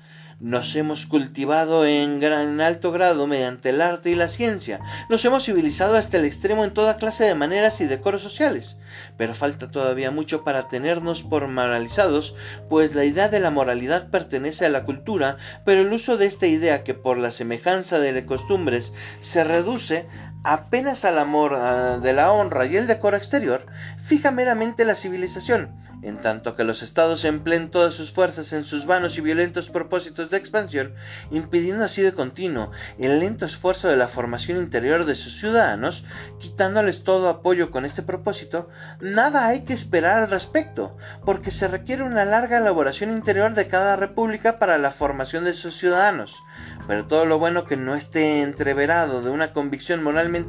nos 0.43 0.75
hemos 0.75 1.07
cultivado 1.07 1.87
en, 1.87 2.19
gran, 2.19 2.61
alto 2.61 2.91
grado 2.91 3.29
mediante 3.29 3.71
el 3.71 3.81
arte 3.81 4.11
y 4.11 4.17
la 4.17 4.29
ciencia, 4.29 4.81
nos 5.09 5.25
hemos 5.25 5.45
civilizado 5.45 5.97
hasta 5.97 6.19
el 6.19 6.25
extremo 6.25 6.65
en 6.65 6.75
toda 6.75 6.97
clase 6.97 7.23
de 7.25 7.37
maneras 7.37 7.81
y 7.81 7.87
decoros 7.87 8.23
sociales, 8.23 8.77
pero 9.17 9.37
falta 9.37 9.71
todavía 9.71 10.11
mucho 10.11 10.43
para 10.43 10.69
tenernos 10.69 11.23
por 11.23 11.47
moralizados, 11.47 12.35
pues 12.69 12.97
la 12.97 13.05
idea 13.05 13.29
de 13.29 13.39
la 13.39 13.53
moralidad 13.53 14.11
pertenece 14.11 14.67
a 14.67 14.71
la 14.71 14.85
cultura, 14.85 15.37
pero 15.65 15.83
el 15.83 15.93
uso 15.93 16.17
de 16.17 16.27
esta 16.27 16.49
idea 16.49 16.83
que 16.83 16.95
por 16.95 17.19
la 17.19 17.31
semejanza 17.31 18.01
de 18.01 18.11
las 18.11 18.25
costumbres 18.25 18.93
se 19.21 19.45
reduce 19.45 20.09
apenas 20.45 21.05
al 21.05 21.19
amor 21.19 21.55
ah, 21.55 21.99
de 22.03 22.13
la 22.13 22.33
honra 22.33 22.67
y 22.67 22.77
el 22.77 22.87
decoro 22.87 23.17
exterior, 23.17 23.67
fija 23.97 24.31
meramente 24.31 24.85
la 24.85 24.95
civilización, 24.95 25.71
en 26.03 26.21
tanto 26.21 26.57
que 26.57 26.65
los 26.65 26.83
estados 26.83 27.25
empleen 27.25 27.71
todas 27.71 27.95
sus 27.95 28.13
fuerzas 28.13 28.53
en 28.53 28.65
sus 28.65 28.87
vanos 28.87 29.17
y 29.17 29.21
violentos 29.21 29.71
propósitos 29.71 30.31
de 30.31 30.37
expansión, 30.37 30.95
impidiendo 31.31 31.85
así 31.85 32.03
de 32.03 32.13
continuo 32.13 32.73
el 32.99 33.21
lento 33.21 33.47
esfuerzo 33.47 33.89
de 33.89 33.97
la 33.97 34.09
formación 34.09 34.59
interior 34.59 35.05
de 35.05 35.15
sus 35.15 35.39
ciudadanos, 35.39 36.05
quitándoles 36.41 37.05
todo 37.05 37.29
apoyo 37.29 37.71
con 37.71 37.85
este 37.85 38.03
propósito, 38.03 38.69
nada 39.01 39.47
hay 39.47 39.61
que 39.61 39.73
esperar 39.73 40.19
al 40.19 40.31
respecto, 40.31 40.97
porque 41.25 41.53
se 41.53 41.69
requiere 41.69 42.03
una 42.03 42.25
larga 42.25 42.59
elaboración 42.59 43.11
interior 43.11 43.55
de 43.55 43.69
cada 43.69 43.97
república 43.97 44.59
para 44.59 44.79
la 44.79 44.91
formación 44.91 45.45
de 45.45 45.55
sus 45.55 45.75
ciudadanos, 45.77 46.43
pero 46.89 47.07
todo 47.07 47.27
lo 47.27 47.39
bueno 47.39 47.65
que 47.65 47.77
no 47.77 47.95
esté 47.95 48.43
entreverado 48.43 49.23
de 49.23 49.31
una 49.31 49.53
convicción 49.53 50.03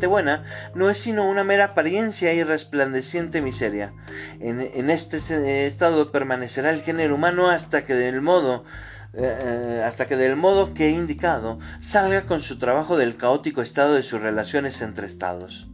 buena 0.07 0.43
no 0.75 0.89
es 0.89 0.97
sino 0.99 1.27
una 1.27 1.43
mera 1.43 1.65
apariencia 1.65 2.33
y 2.33 2.43
resplandeciente 2.43 3.41
miseria. 3.41 3.93
En, 4.39 4.89
este 4.89 5.67
estado 5.67 6.11
permanecerá 6.11 6.69
el 6.71 6.81
género 6.81 7.15
humano 7.15 7.49
hasta 7.49 7.85
que 7.85 7.93
del 7.93 8.21
modo 8.21 8.63
eh, 9.13 9.37
eh, 9.41 9.83
hasta 9.85 10.07
que 10.07 10.15
del 10.15 10.35
modo 10.35 10.73
que 10.73 10.87
he 10.87 10.91
indicado 10.91 11.59
salga 11.79 12.23
con 12.23 12.41
su 12.41 12.57
trabajo 12.57 12.97
del 12.97 13.15
caótico 13.15 13.61
estado 13.61 13.93
de 13.93 14.03
sus 14.03 14.21
relaciones 14.21 14.81
entre 14.81 15.05
estados. 15.05 15.67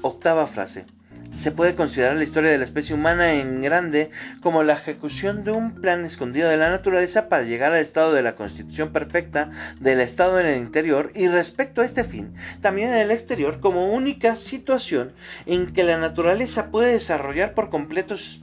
Octava 0.00 0.46
frase 0.46 0.84
se 1.30 1.52
puede 1.52 1.74
considerar 1.74 2.16
la 2.16 2.24
historia 2.24 2.50
de 2.50 2.58
la 2.58 2.64
especie 2.64 2.94
humana 2.94 3.34
en 3.34 3.62
grande 3.62 4.10
como 4.40 4.62
la 4.62 4.74
ejecución 4.74 5.44
de 5.44 5.52
un 5.52 5.80
plan 5.80 6.04
escondido 6.04 6.48
de 6.48 6.56
la 6.56 6.70
naturaleza 6.70 7.28
para 7.28 7.44
llegar 7.44 7.72
al 7.72 7.80
estado 7.80 8.12
de 8.12 8.22
la 8.22 8.34
constitución 8.34 8.92
perfecta 8.92 9.50
del 9.80 10.00
estado 10.00 10.40
en 10.40 10.46
el 10.46 10.58
interior 10.58 11.10
y 11.14 11.28
respecto 11.28 11.80
a 11.80 11.84
este 11.84 12.04
fin, 12.04 12.34
también 12.60 12.90
en 12.90 12.96
el 12.96 13.10
exterior 13.10 13.60
como 13.60 13.92
única 13.92 14.36
situación 14.36 15.12
en 15.46 15.72
que 15.72 15.84
la 15.84 15.98
naturaleza 15.98 16.70
puede 16.70 16.92
desarrollar 16.92 17.54
por 17.54 17.70
completo 17.70 18.16
sus, 18.16 18.40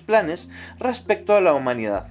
planes 0.00 0.48
respecto 0.78 1.34
a 1.34 1.40
la 1.40 1.54
humanidad. 1.54 2.06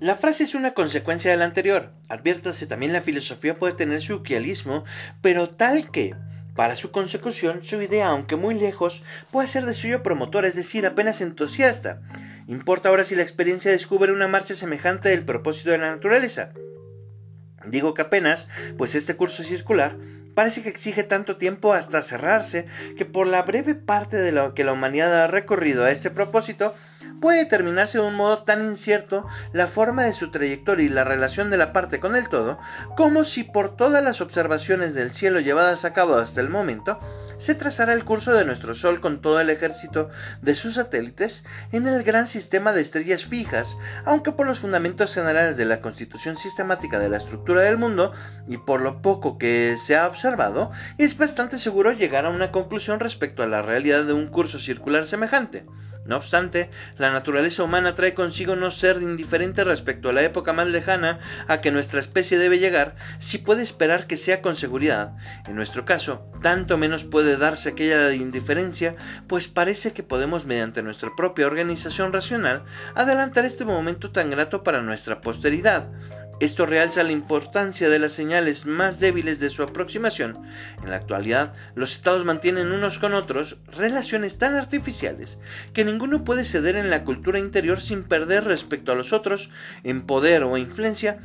La 0.00 0.14
frase 0.14 0.44
es 0.44 0.54
una 0.54 0.72
consecuencia 0.72 1.30
de 1.30 1.38
la 1.38 1.46
anterior. 1.46 1.92
Adviértase 2.08 2.66
también 2.66 2.92
la 2.92 3.00
filosofía 3.00 3.58
puede 3.58 3.72
tener 3.72 4.02
su 4.02 4.16
uquialismo, 4.16 4.84
pero 5.22 5.48
tal 5.48 5.90
que 5.90 6.14
para 6.56 6.74
su 6.74 6.90
consecución, 6.90 7.60
su 7.62 7.80
idea, 7.80 8.08
aunque 8.08 8.36
muy 8.36 8.54
lejos, 8.54 9.02
puede 9.30 9.46
ser 9.46 9.66
de 9.66 9.74
suyo 9.74 10.02
promotor, 10.02 10.44
es 10.44 10.56
decir, 10.56 10.86
apenas 10.86 11.20
entusiasta. 11.20 12.00
Importa 12.48 12.88
ahora 12.88 13.04
si 13.04 13.14
la 13.14 13.22
experiencia 13.22 13.70
descubre 13.70 14.12
una 14.12 14.26
marcha 14.26 14.54
semejante 14.54 15.10
del 15.10 15.24
propósito 15.24 15.70
de 15.70 15.78
la 15.78 15.90
naturaleza. 15.90 16.52
Digo 17.66 17.94
que 17.94 18.02
apenas, 18.02 18.48
pues 18.78 18.94
este 18.94 19.16
curso 19.16 19.42
circular 19.42 19.96
parece 20.34 20.62
que 20.62 20.68
exige 20.68 21.02
tanto 21.02 21.36
tiempo 21.36 21.72
hasta 21.72 22.02
cerrarse 22.02 22.66
que 22.96 23.06
por 23.06 23.26
la 23.26 23.42
breve 23.42 23.74
parte 23.74 24.16
de 24.18 24.32
lo 24.32 24.54
que 24.54 24.64
la 24.64 24.72
humanidad 24.72 25.22
ha 25.22 25.26
recorrido 25.26 25.84
a 25.84 25.90
este 25.90 26.10
propósito, 26.10 26.74
puede 27.20 27.38
determinarse 27.38 27.98
de 27.98 28.04
un 28.04 28.14
modo 28.14 28.42
tan 28.42 28.64
incierto 28.64 29.26
la 29.52 29.66
forma 29.66 30.04
de 30.04 30.12
su 30.12 30.30
trayectoria 30.30 30.86
y 30.86 30.90
la 30.90 31.04
relación 31.04 31.50
de 31.50 31.56
la 31.56 31.72
parte 31.72 32.00
con 32.00 32.16
el 32.16 32.28
todo, 32.28 32.58
como 32.96 33.24
si 33.24 33.44
por 33.44 33.76
todas 33.76 34.02
las 34.02 34.20
observaciones 34.20 34.94
del 34.94 35.12
cielo 35.12 35.40
llevadas 35.40 35.84
a 35.84 35.92
cabo 35.92 36.14
hasta 36.16 36.40
el 36.40 36.48
momento, 36.48 36.98
se 37.36 37.54
trazara 37.54 37.92
el 37.92 38.04
curso 38.04 38.32
de 38.32 38.44
nuestro 38.44 38.74
Sol 38.74 39.00
con 39.00 39.20
todo 39.20 39.40
el 39.40 39.50
ejército 39.50 40.08
de 40.40 40.54
sus 40.54 40.74
satélites 40.74 41.44
en 41.72 41.86
el 41.86 42.02
gran 42.02 42.26
sistema 42.26 42.72
de 42.72 42.80
estrellas 42.80 43.26
fijas, 43.26 43.76
aunque 44.04 44.32
por 44.32 44.46
los 44.46 44.60
fundamentos 44.60 45.14
generales 45.14 45.56
de 45.56 45.66
la 45.66 45.80
constitución 45.80 46.36
sistemática 46.36 46.98
de 46.98 47.08
la 47.08 47.18
estructura 47.18 47.62
del 47.62 47.78
mundo 47.78 48.12
y 48.46 48.58
por 48.58 48.80
lo 48.80 49.02
poco 49.02 49.38
que 49.38 49.76
se 49.78 49.96
ha 49.96 50.06
observado, 50.06 50.70
es 50.98 51.16
bastante 51.18 51.58
seguro 51.58 51.92
llegar 51.92 52.24
a 52.24 52.30
una 52.30 52.52
conclusión 52.52 53.00
respecto 53.00 53.42
a 53.42 53.46
la 53.46 53.62
realidad 53.62 54.04
de 54.04 54.12
un 54.12 54.28
curso 54.28 54.58
circular 54.58 55.06
semejante. 55.06 55.66
No 56.06 56.16
obstante, 56.16 56.70
la 56.98 57.10
naturaleza 57.10 57.64
humana 57.64 57.94
trae 57.94 58.14
consigo 58.14 58.54
no 58.54 58.70
ser 58.70 59.02
indiferente 59.02 59.64
respecto 59.64 60.08
a 60.08 60.12
la 60.12 60.22
época 60.22 60.52
más 60.52 60.68
lejana 60.68 61.18
a 61.48 61.60
que 61.60 61.72
nuestra 61.72 62.00
especie 62.00 62.38
debe 62.38 62.58
llegar, 62.58 62.94
si 63.18 63.38
puede 63.38 63.62
esperar 63.62 64.06
que 64.06 64.16
sea 64.16 64.40
con 64.40 64.54
seguridad. 64.54 65.14
En 65.48 65.56
nuestro 65.56 65.84
caso, 65.84 66.30
tanto 66.42 66.78
menos 66.78 67.04
puede 67.04 67.36
darse 67.36 67.70
aquella 67.70 68.12
indiferencia, 68.12 68.94
pues 69.26 69.48
parece 69.48 69.92
que 69.92 70.02
podemos, 70.02 70.46
mediante 70.46 70.82
nuestra 70.82 71.10
propia 71.16 71.46
organización 71.46 72.12
racional, 72.12 72.64
adelantar 72.94 73.44
este 73.44 73.64
momento 73.64 74.12
tan 74.12 74.30
grato 74.30 74.62
para 74.62 74.82
nuestra 74.82 75.20
posteridad. 75.20 75.90
Esto 76.38 76.66
realza 76.66 77.02
la 77.02 77.12
importancia 77.12 77.88
de 77.88 77.98
las 77.98 78.12
señales 78.12 78.66
más 78.66 79.00
débiles 79.00 79.40
de 79.40 79.48
su 79.48 79.62
aproximación. 79.62 80.36
En 80.82 80.90
la 80.90 80.96
actualidad, 80.96 81.54
los 81.74 81.92
estados 81.92 82.26
mantienen 82.26 82.72
unos 82.72 82.98
con 82.98 83.14
otros 83.14 83.58
relaciones 83.68 84.36
tan 84.36 84.54
artificiales 84.54 85.38
que 85.72 85.84
ninguno 85.84 86.24
puede 86.24 86.44
ceder 86.44 86.76
en 86.76 86.90
la 86.90 87.04
cultura 87.04 87.38
interior 87.38 87.80
sin 87.80 88.02
perder 88.02 88.44
respecto 88.44 88.92
a 88.92 88.94
los 88.94 89.14
otros 89.14 89.50
en 89.82 90.04
poder 90.04 90.42
o 90.42 90.58
influencia 90.58 91.20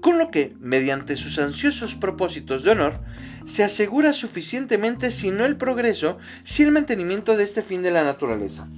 con 0.00 0.16
lo 0.16 0.30
que, 0.30 0.56
mediante 0.60 1.16
sus 1.16 1.38
ansiosos 1.38 1.94
propósitos 1.94 2.62
de 2.62 2.70
honor, 2.70 3.00
se 3.44 3.64
asegura 3.64 4.12
suficientemente 4.12 5.10
si 5.10 5.30
no 5.30 5.44
el 5.44 5.56
progreso, 5.56 6.18
si 6.44 6.62
el 6.62 6.72
mantenimiento 6.72 7.36
de 7.36 7.44
este 7.44 7.62
fin 7.62 7.82
de 7.82 7.90
la 7.90 8.04
naturaleza. 8.04 8.68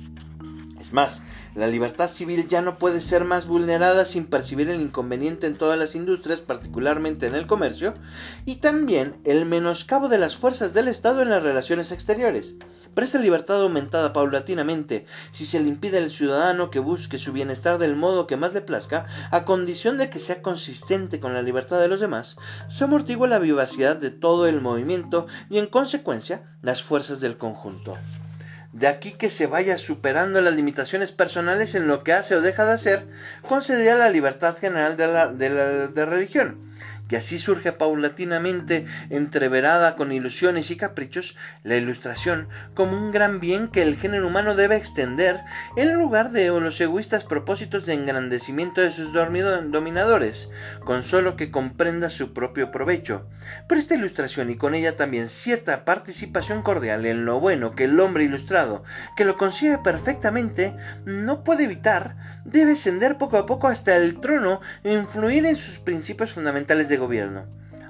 Es 0.80 0.92
más, 0.92 1.22
la 1.54 1.66
libertad 1.66 2.08
civil 2.08 2.48
ya 2.48 2.62
no 2.62 2.78
puede 2.78 3.00
ser 3.00 3.24
más 3.24 3.46
vulnerada 3.46 4.06
sin 4.06 4.24
percibir 4.24 4.70
el 4.70 4.80
inconveniente 4.80 5.46
en 5.46 5.56
todas 5.56 5.78
las 5.78 5.94
industrias, 5.94 6.40
particularmente 6.40 7.26
en 7.26 7.34
el 7.34 7.46
comercio, 7.46 7.92
y 8.46 8.56
también 8.56 9.16
el 9.24 9.44
menoscabo 9.44 10.08
de 10.08 10.18
las 10.18 10.36
fuerzas 10.36 10.72
del 10.72 10.88
Estado 10.88 11.20
en 11.20 11.28
las 11.28 11.42
relaciones 11.42 11.92
exteriores. 11.92 12.56
Pero 12.94 13.04
esta 13.04 13.18
libertad 13.18 13.62
aumentada 13.62 14.12
paulatinamente, 14.12 15.06
si 15.30 15.46
se 15.46 15.60
le 15.60 15.68
impide 15.68 15.98
al 15.98 16.10
ciudadano 16.10 16.70
que 16.70 16.78
busque 16.78 17.18
su 17.18 17.32
bienestar 17.32 17.78
del 17.78 17.96
modo 17.96 18.26
que 18.26 18.36
más 18.36 18.52
le 18.52 18.60
plazca, 18.60 19.06
a 19.30 19.44
condición 19.44 19.98
de 19.98 20.10
que 20.10 20.18
sea 20.18 20.42
consistente 20.42 21.20
con 21.20 21.34
la 21.34 21.42
libertad 21.42 21.80
de 21.80 21.88
los 21.88 22.00
demás, 22.00 22.36
se 22.68 22.84
amortigua 22.84 23.28
la 23.28 23.38
vivacidad 23.38 23.96
de 23.96 24.10
todo 24.10 24.46
el 24.46 24.60
movimiento 24.60 25.26
y 25.48 25.58
en 25.58 25.66
consecuencia 25.66 26.56
las 26.62 26.82
fuerzas 26.82 27.20
del 27.20 27.38
conjunto. 27.38 27.96
De 28.72 28.88
aquí 28.88 29.12
que 29.12 29.28
se 29.28 29.46
vaya 29.46 29.76
superando 29.76 30.40
las 30.40 30.54
limitaciones 30.54 31.12
personales 31.12 31.74
en 31.74 31.86
lo 31.86 32.02
que 32.02 32.14
hace 32.14 32.34
o 32.34 32.40
deja 32.40 32.64
de 32.64 32.72
hacer, 32.72 33.06
concedida 33.46 33.94
la 33.94 34.08
libertad 34.08 34.56
general 34.56 34.96
de 34.96 35.06
la, 35.06 35.30
de 35.30 36.06
religión 36.06 36.72
y 37.12 37.16
así 37.16 37.36
surge 37.36 37.72
paulatinamente, 37.72 38.86
entreverada 39.10 39.96
con 39.96 40.12
ilusiones 40.12 40.70
y 40.70 40.76
caprichos, 40.76 41.36
la 41.62 41.76
ilustración 41.76 42.48
como 42.72 42.96
un 42.96 43.12
gran 43.12 43.38
bien 43.38 43.68
que 43.68 43.82
el 43.82 43.96
género 43.96 44.28
humano 44.28 44.54
debe 44.54 44.76
extender 44.76 45.42
en 45.76 45.92
lugar 45.92 46.32
de 46.32 46.48
los 46.48 46.80
egoístas 46.80 47.24
propósitos 47.24 47.84
de 47.84 47.92
engrandecimiento 47.92 48.80
de 48.80 48.92
sus 48.92 49.12
dominadores, 49.12 50.48
con 50.86 51.02
solo 51.02 51.36
que 51.36 51.50
comprenda 51.50 52.08
su 52.08 52.32
propio 52.32 52.70
provecho. 52.70 53.28
Pero 53.68 53.78
esta 53.78 53.94
ilustración 53.94 54.48
y 54.48 54.56
con 54.56 54.74
ella 54.74 54.96
también 54.96 55.28
cierta 55.28 55.84
participación 55.84 56.62
cordial 56.62 57.04
en 57.04 57.26
lo 57.26 57.40
bueno 57.40 57.74
que 57.74 57.84
el 57.84 58.00
hombre 58.00 58.24
ilustrado, 58.24 58.84
que 59.18 59.26
lo 59.26 59.36
consigue 59.36 59.76
perfectamente, 59.76 60.74
no 61.04 61.44
puede 61.44 61.64
evitar, 61.64 62.16
debe 62.46 62.72
ascender 62.72 63.18
poco 63.18 63.36
a 63.36 63.44
poco 63.44 63.68
hasta 63.68 63.96
el 63.96 64.18
trono 64.18 64.62
e 64.82 64.94
influir 64.94 65.44
en 65.44 65.56
sus 65.56 65.78
principios 65.78 66.32
fundamentales 66.32 66.88
de 66.88 67.01
gobierno. 67.02 67.46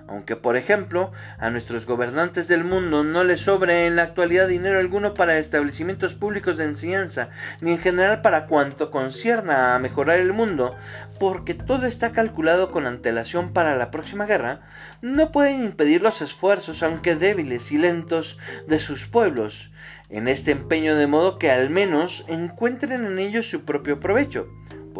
Aunque, 0.08 0.36
por 0.36 0.56
ejemplo, 0.56 1.12
a 1.38 1.48
nuestros 1.50 1.86
gobernantes 1.86 2.48
del 2.48 2.64
mundo 2.64 3.04
no 3.04 3.24
les 3.24 3.40
sobre 3.40 3.86
en 3.86 3.96
la 3.96 4.02
actualidad 4.02 4.48
dinero 4.48 4.78
alguno 4.78 5.14
para 5.14 5.38
establecimientos 5.38 6.14
públicos 6.14 6.56
de 6.56 6.64
enseñanza, 6.64 7.30
ni 7.60 7.72
en 7.72 7.78
general 7.78 8.20
para 8.20 8.46
cuanto 8.46 8.90
concierna 8.90 9.74
a 9.74 9.78
mejorar 9.78 10.20
el 10.20 10.32
mundo, 10.32 10.76
porque 11.18 11.54
todo 11.54 11.86
está 11.86 12.12
calculado 12.12 12.72
con 12.72 12.86
antelación 12.86 13.52
para 13.52 13.76
la 13.76 13.90
próxima 13.90 14.26
guerra, 14.26 14.60
no 15.00 15.32
pueden 15.32 15.62
impedir 15.62 16.02
los 16.02 16.20
esfuerzos, 16.20 16.82
aunque 16.82 17.14
débiles 17.14 17.72
y 17.72 17.78
lentos, 17.78 18.38
de 18.66 18.80
sus 18.80 19.06
pueblos, 19.06 19.70
en 20.10 20.28
este 20.28 20.50
empeño 20.50 20.96
de 20.96 21.06
modo 21.06 21.38
que 21.38 21.50
al 21.50 21.70
menos 21.70 22.24
encuentren 22.28 23.06
en 23.06 23.18
ellos 23.18 23.48
su 23.48 23.64
propio 23.64 23.98
provecho 23.98 24.48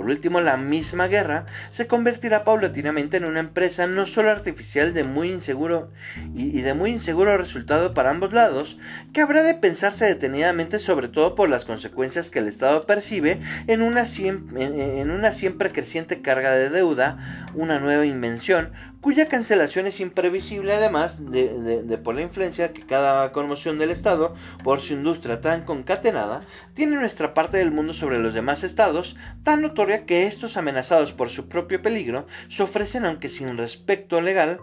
por 0.03 0.11
último, 0.11 0.41
la 0.41 0.57
misma 0.57 1.07
guerra 1.07 1.47
se 1.71 1.87
convertirá 1.87 2.43
paulatinamente 2.43 3.19
en 3.19 3.25
una 3.25 3.39
empresa 3.39 3.87
no 3.87 4.05
solo 4.05 4.33
artificial 4.33 4.95
de 4.95 5.05
muy 5.05 5.31
inseguro 5.31 5.93
y, 6.35 6.61
de 6.61 6.75
muy 6.75 6.91
inseguro 6.91 7.39
resultado 7.39 7.95
para 7.95 8.11
ambos 8.11 8.33
lados, 8.33 8.79
que 9.13 9.21
habrá 9.21 9.45
de 9.45 9.55
pensarse 9.55 10.05
detenidamente 10.07 10.81
sobre 10.81 11.07
todo 11.07 11.37
por 11.37 11.49
las 11.49 11.65
consecuencias 11.65 12.33
que 12.33 12.41
el 12.41 12.49
Estado 12.49 12.85
percibe 12.85 13.39
en 13.69 13.81
una, 13.81 14.03
en 14.17 15.13
una 15.13 15.31
siempre 15.31 15.71
creciente 15.71 16.21
carga 16.21 16.51
de 16.51 16.69
deuda, 16.69 17.47
una 17.55 17.79
nueva 17.79 18.05
invención, 18.05 18.73
cuya 19.03 19.27
cancelación 19.27 19.89
es 19.89 19.99
imprevisible 19.99 20.73
además 20.73 21.31
de, 21.31 21.99
por 22.03 22.15
la 22.15 22.23
influencia 22.23 22.73
que 22.73 22.87
cada 22.87 23.33
conmoción 23.33 23.79
del 23.79 23.91
Estado, 23.91 24.35
por 24.63 24.81
su 24.81 24.95
industria 24.95 25.41
tan 25.41 25.65
concatenada, 25.65 26.43
tiene 26.73 26.97
nuestra 26.97 27.35
parte 27.35 27.59
del 27.59 27.73
mundo 27.73 27.95
sobre 27.95 28.19
los 28.19 28.33
demás 28.33 28.63
estados, 28.63 29.17
tan 29.43 29.61
notoria 29.61 30.07
que 30.07 30.27
estos 30.29 30.57
amenazados 30.57 31.13
por 31.13 31.31
su 31.31 31.49
propio 31.49 31.83
peligro 31.83 32.29
se 32.49 32.63
ofrecen, 32.63 33.05
aunque 33.05 33.29
sin 33.29 33.59
respecto 33.59 34.21
legal, 34.21 34.61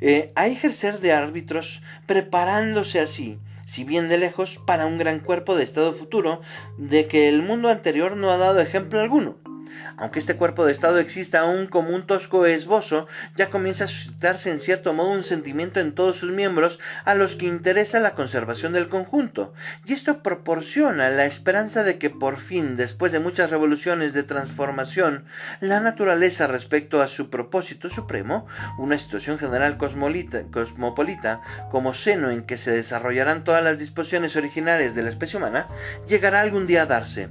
eh, 0.00 0.30
a 0.36 0.46
ejercer 0.46 1.00
de 1.00 1.12
árbitros, 1.12 1.82
preparándose 2.06 3.00
así, 3.00 3.40
si 3.64 3.82
bien 3.82 4.08
de 4.08 4.18
lejos, 4.18 4.60
para 4.64 4.86
un 4.86 4.98
gran 4.98 5.18
cuerpo 5.18 5.56
de 5.56 5.64
Estado 5.64 5.92
futuro, 5.92 6.42
de 6.78 7.08
que 7.08 7.28
el 7.28 7.42
mundo 7.42 7.68
anterior 7.68 8.16
no 8.16 8.30
ha 8.30 8.36
dado 8.36 8.60
ejemplo 8.60 9.00
alguno. 9.00 9.49
Aunque 9.96 10.18
este 10.18 10.36
cuerpo 10.36 10.64
de 10.64 10.72
Estado 10.72 10.98
exista 10.98 11.40
aún 11.40 11.66
como 11.66 11.90
un 11.90 12.06
tosco 12.06 12.46
esbozo, 12.46 13.06
ya 13.36 13.50
comienza 13.50 13.84
a 13.84 13.88
suscitarse 13.88 14.50
en 14.50 14.58
cierto 14.58 14.92
modo 14.92 15.10
un 15.10 15.22
sentimiento 15.22 15.80
en 15.80 15.92
todos 15.92 16.16
sus 16.16 16.30
miembros 16.30 16.78
a 17.04 17.14
los 17.14 17.36
que 17.36 17.46
interesa 17.46 18.00
la 18.00 18.14
conservación 18.14 18.72
del 18.72 18.88
conjunto, 18.88 19.52
y 19.84 19.92
esto 19.92 20.22
proporciona 20.22 21.10
la 21.10 21.26
esperanza 21.26 21.82
de 21.82 21.98
que 21.98 22.10
por 22.10 22.36
fin, 22.36 22.76
después 22.76 23.12
de 23.12 23.20
muchas 23.20 23.50
revoluciones 23.50 24.12
de 24.12 24.22
transformación, 24.22 25.24
la 25.60 25.80
naturaleza 25.80 26.46
respecto 26.46 27.02
a 27.02 27.08
su 27.08 27.30
propósito 27.30 27.88
supremo, 27.88 28.46
una 28.78 28.98
situación 28.98 29.38
general 29.38 29.76
cosmopolita 29.76 31.40
como 31.70 31.94
seno 31.94 32.30
en 32.30 32.42
que 32.42 32.56
se 32.56 32.72
desarrollarán 32.72 33.44
todas 33.44 33.62
las 33.62 33.78
disposiciones 33.78 34.36
originales 34.36 34.94
de 34.94 35.02
la 35.02 35.10
especie 35.10 35.38
humana, 35.38 35.68
llegará 36.08 36.40
algún 36.40 36.66
día 36.66 36.82
a 36.82 36.86
darse. 36.86 37.28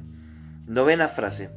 Novena 0.67 1.07
frase 1.07 1.49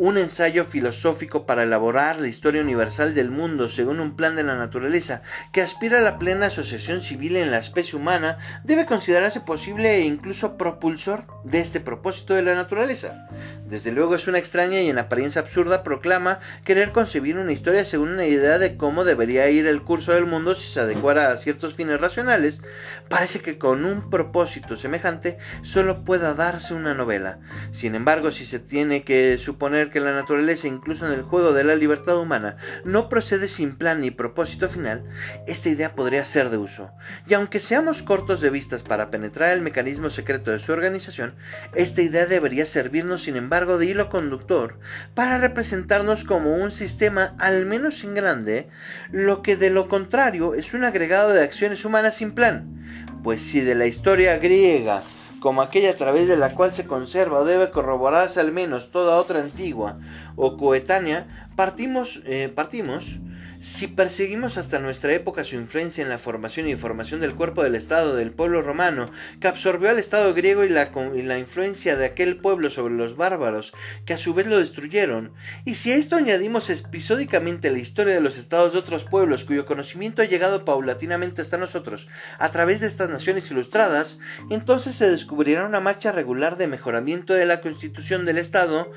un 0.00 0.16
ensayo 0.16 0.64
filosófico 0.64 1.44
para 1.44 1.64
elaborar 1.64 2.22
la 2.22 2.28
historia 2.28 2.62
universal 2.62 3.12
del 3.12 3.30
mundo 3.30 3.68
según 3.68 4.00
un 4.00 4.16
plan 4.16 4.34
de 4.34 4.42
la 4.42 4.54
naturaleza 4.54 5.20
que 5.52 5.60
aspira 5.60 5.98
a 5.98 6.00
la 6.00 6.18
plena 6.18 6.46
asociación 6.46 7.02
civil 7.02 7.36
en 7.36 7.50
la 7.50 7.58
especie 7.58 7.98
humana 7.98 8.38
debe 8.64 8.86
considerarse 8.86 9.42
posible 9.42 9.96
e 9.96 10.00
incluso 10.00 10.56
propulsor 10.56 11.26
de 11.44 11.60
este 11.60 11.80
propósito 11.80 12.32
de 12.32 12.40
la 12.40 12.54
naturaleza. 12.54 13.28
Desde 13.66 13.92
luego 13.92 14.14
es 14.14 14.26
una 14.26 14.38
extraña 14.38 14.80
y 14.80 14.88
en 14.88 14.98
apariencia 14.98 15.42
absurda 15.42 15.82
proclama 15.82 16.40
querer 16.64 16.92
concebir 16.92 17.36
una 17.36 17.52
historia 17.52 17.84
según 17.84 18.08
una 18.12 18.26
idea 18.26 18.58
de 18.58 18.78
cómo 18.78 19.04
debería 19.04 19.50
ir 19.50 19.66
el 19.66 19.82
curso 19.82 20.12
del 20.12 20.24
mundo 20.24 20.54
si 20.54 20.72
se 20.72 20.80
adecuara 20.80 21.30
a 21.30 21.36
ciertos 21.36 21.74
fines 21.74 22.00
racionales. 22.00 22.62
Parece 23.10 23.40
que 23.40 23.58
con 23.58 23.84
un 23.84 24.08
propósito 24.08 24.78
semejante 24.78 25.36
solo 25.60 26.04
pueda 26.04 26.32
darse 26.32 26.72
una 26.72 26.94
novela. 26.94 27.38
Sin 27.70 27.94
embargo, 27.94 28.30
si 28.30 28.46
se 28.46 28.60
tiene 28.60 29.04
que 29.04 29.36
suponer 29.36 29.89
que 29.90 30.00
la 30.00 30.12
naturaleza, 30.12 30.68
incluso 30.68 31.06
en 31.06 31.12
el 31.12 31.22
juego 31.22 31.52
de 31.52 31.64
la 31.64 31.76
libertad 31.76 32.18
humana, 32.18 32.56
no 32.84 33.08
procede 33.08 33.48
sin 33.48 33.76
plan 33.76 34.00
ni 34.00 34.10
propósito 34.10 34.68
final, 34.68 35.04
esta 35.46 35.68
idea 35.68 35.94
podría 35.94 36.24
ser 36.24 36.50
de 36.50 36.56
uso. 36.56 36.92
Y 37.26 37.34
aunque 37.34 37.60
seamos 37.60 38.02
cortos 38.02 38.40
de 38.40 38.50
vistas 38.50 38.82
para 38.82 39.10
penetrar 39.10 39.50
el 39.50 39.60
mecanismo 39.60 40.10
secreto 40.10 40.50
de 40.50 40.58
su 40.58 40.72
organización, 40.72 41.34
esta 41.74 42.02
idea 42.02 42.26
debería 42.26 42.66
servirnos, 42.66 43.22
sin 43.22 43.36
embargo, 43.36 43.78
de 43.78 43.86
hilo 43.86 44.08
conductor 44.08 44.78
para 45.14 45.38
representarnos 45.38 46.24
como 46.24 46.54
un 46.54 46.70
sistema 46.70 47.34
al 47.38 47.66
menos 47.66 48.04
en 48.04 48.14
grande, 48.14 48.68
lo 49.10 49.42
que 49.42 49.56
de 49.56 49.70
lo 49.70 49.88
contrario 49.88 50.54
es 50.54 50.74
un 50.74 50.84
agregado 50.84 51.30
de 51.30 51.42
acciones 51.42 51.84
humanas 51.84 52.16
sin 52.16 52.32
plan. 52.32 52.76
Pues 53.22 53.42
si 53.42 53.60
de 53.60 53.74
la 53.74 53.86
historia 53.86 54.38
griega 54.38 55.02
como 55.40 55.62
aquella 55.62 55.90
a 55.90 55.96
través 55.96 56.28
de 56.28 56.36
la 56.36 56.54
cual 56.54 56.72
se 56.72 56.86
conserva 56.86 57.40
o 57.40 57.44
debe 57.44 57.70
corroborarse 57.70 58.40
al 58.40 58.52
menos 58.52 58.90
toda 58.90 59.16
otra 59.16 59.40
antigua 59.40 59.98
o 60.36 60.56
coetánea, 60.56 61.48
partimos, 61.56 62.20
eh, 62.26 62.52
partimos 62.54 63.18
si 63.60 63.88
perseguimos 63.88 64.56
hasta 64.56 64.78
nuestra 64.78 65.12
época 65.12 65.44
su 65.44 65.54
influencia 65.54 66.02
en 66.02 66.08
la 66.08 66.18
formación 66.18 66.66
y 66.66 66.76
formación 66.76 67.20
del 67.20 67.34
cuerpo 67.34 67.62
del 67.62 67.74
Estado 67.74 68.16
del 68.16 68.32
pueblo 68.32 68.62
romano, 68.62 69.04
que 69.38 69.48
absorbió 69.48 69.90
al 69.90 69.98
Estado 69.98 70.32
griego 70.32 70.64
y 70.64 70.70
la, 70.70 71.38
influencia 71.38 71.94
de 71.96 72.06
aquel 72.06 72.38
pueblo 72.38 72.70
sobre 72.70 72.94
los 72.94 73.16
bárbaros, 73.16 73.74
que 74.06 74.14
a 74.14 74.18
su 74.18 74.32
vez 74.32 74.46
lo 74.46 74.58
destruyeron, 74.58 75.32
y 75.66 75.74
si 75.74 75.92
a 75.92 75.96
esto 75.96 76.16
añadimos 76.16 76.70
episódicamente 76.70 77.70
la 77.70 77.78
historia 77.78 78.14
de 78.14 78.22
los 78.22 78.38
estados 78.38 78.72
de 78.72 78.78
otros 78.78 79.04
pueblos 79.04 79.44
cuyo 79.44 79.66
conocimiento 79.66 80.22
ha 80.22 80.24
llegado 80.24 80.64
paulatinamente 80.64 81.42
hasta 81.42 81.58
nosotros 81.58 82.08
a 82.38 82.50
través 82.50 82.80
de 82.80 82.86
estas 82.86 83.10
naciones 83.10 83.50
ilustradas, 83.50 84.20
entonces 84.48 84.96
se 84.96 85.10
descubrirá 85.10 85.66
una 85.66 85.80
marcha 85.80 86.12
regular 86.12 86.56
de 86.56 86.66
mejoramiento 86.66 87.34
de 87.34 87.44
la 87.44 87.60
constitución 87.60 88.24
del 88.24 88.38
Estado 88.38 88.90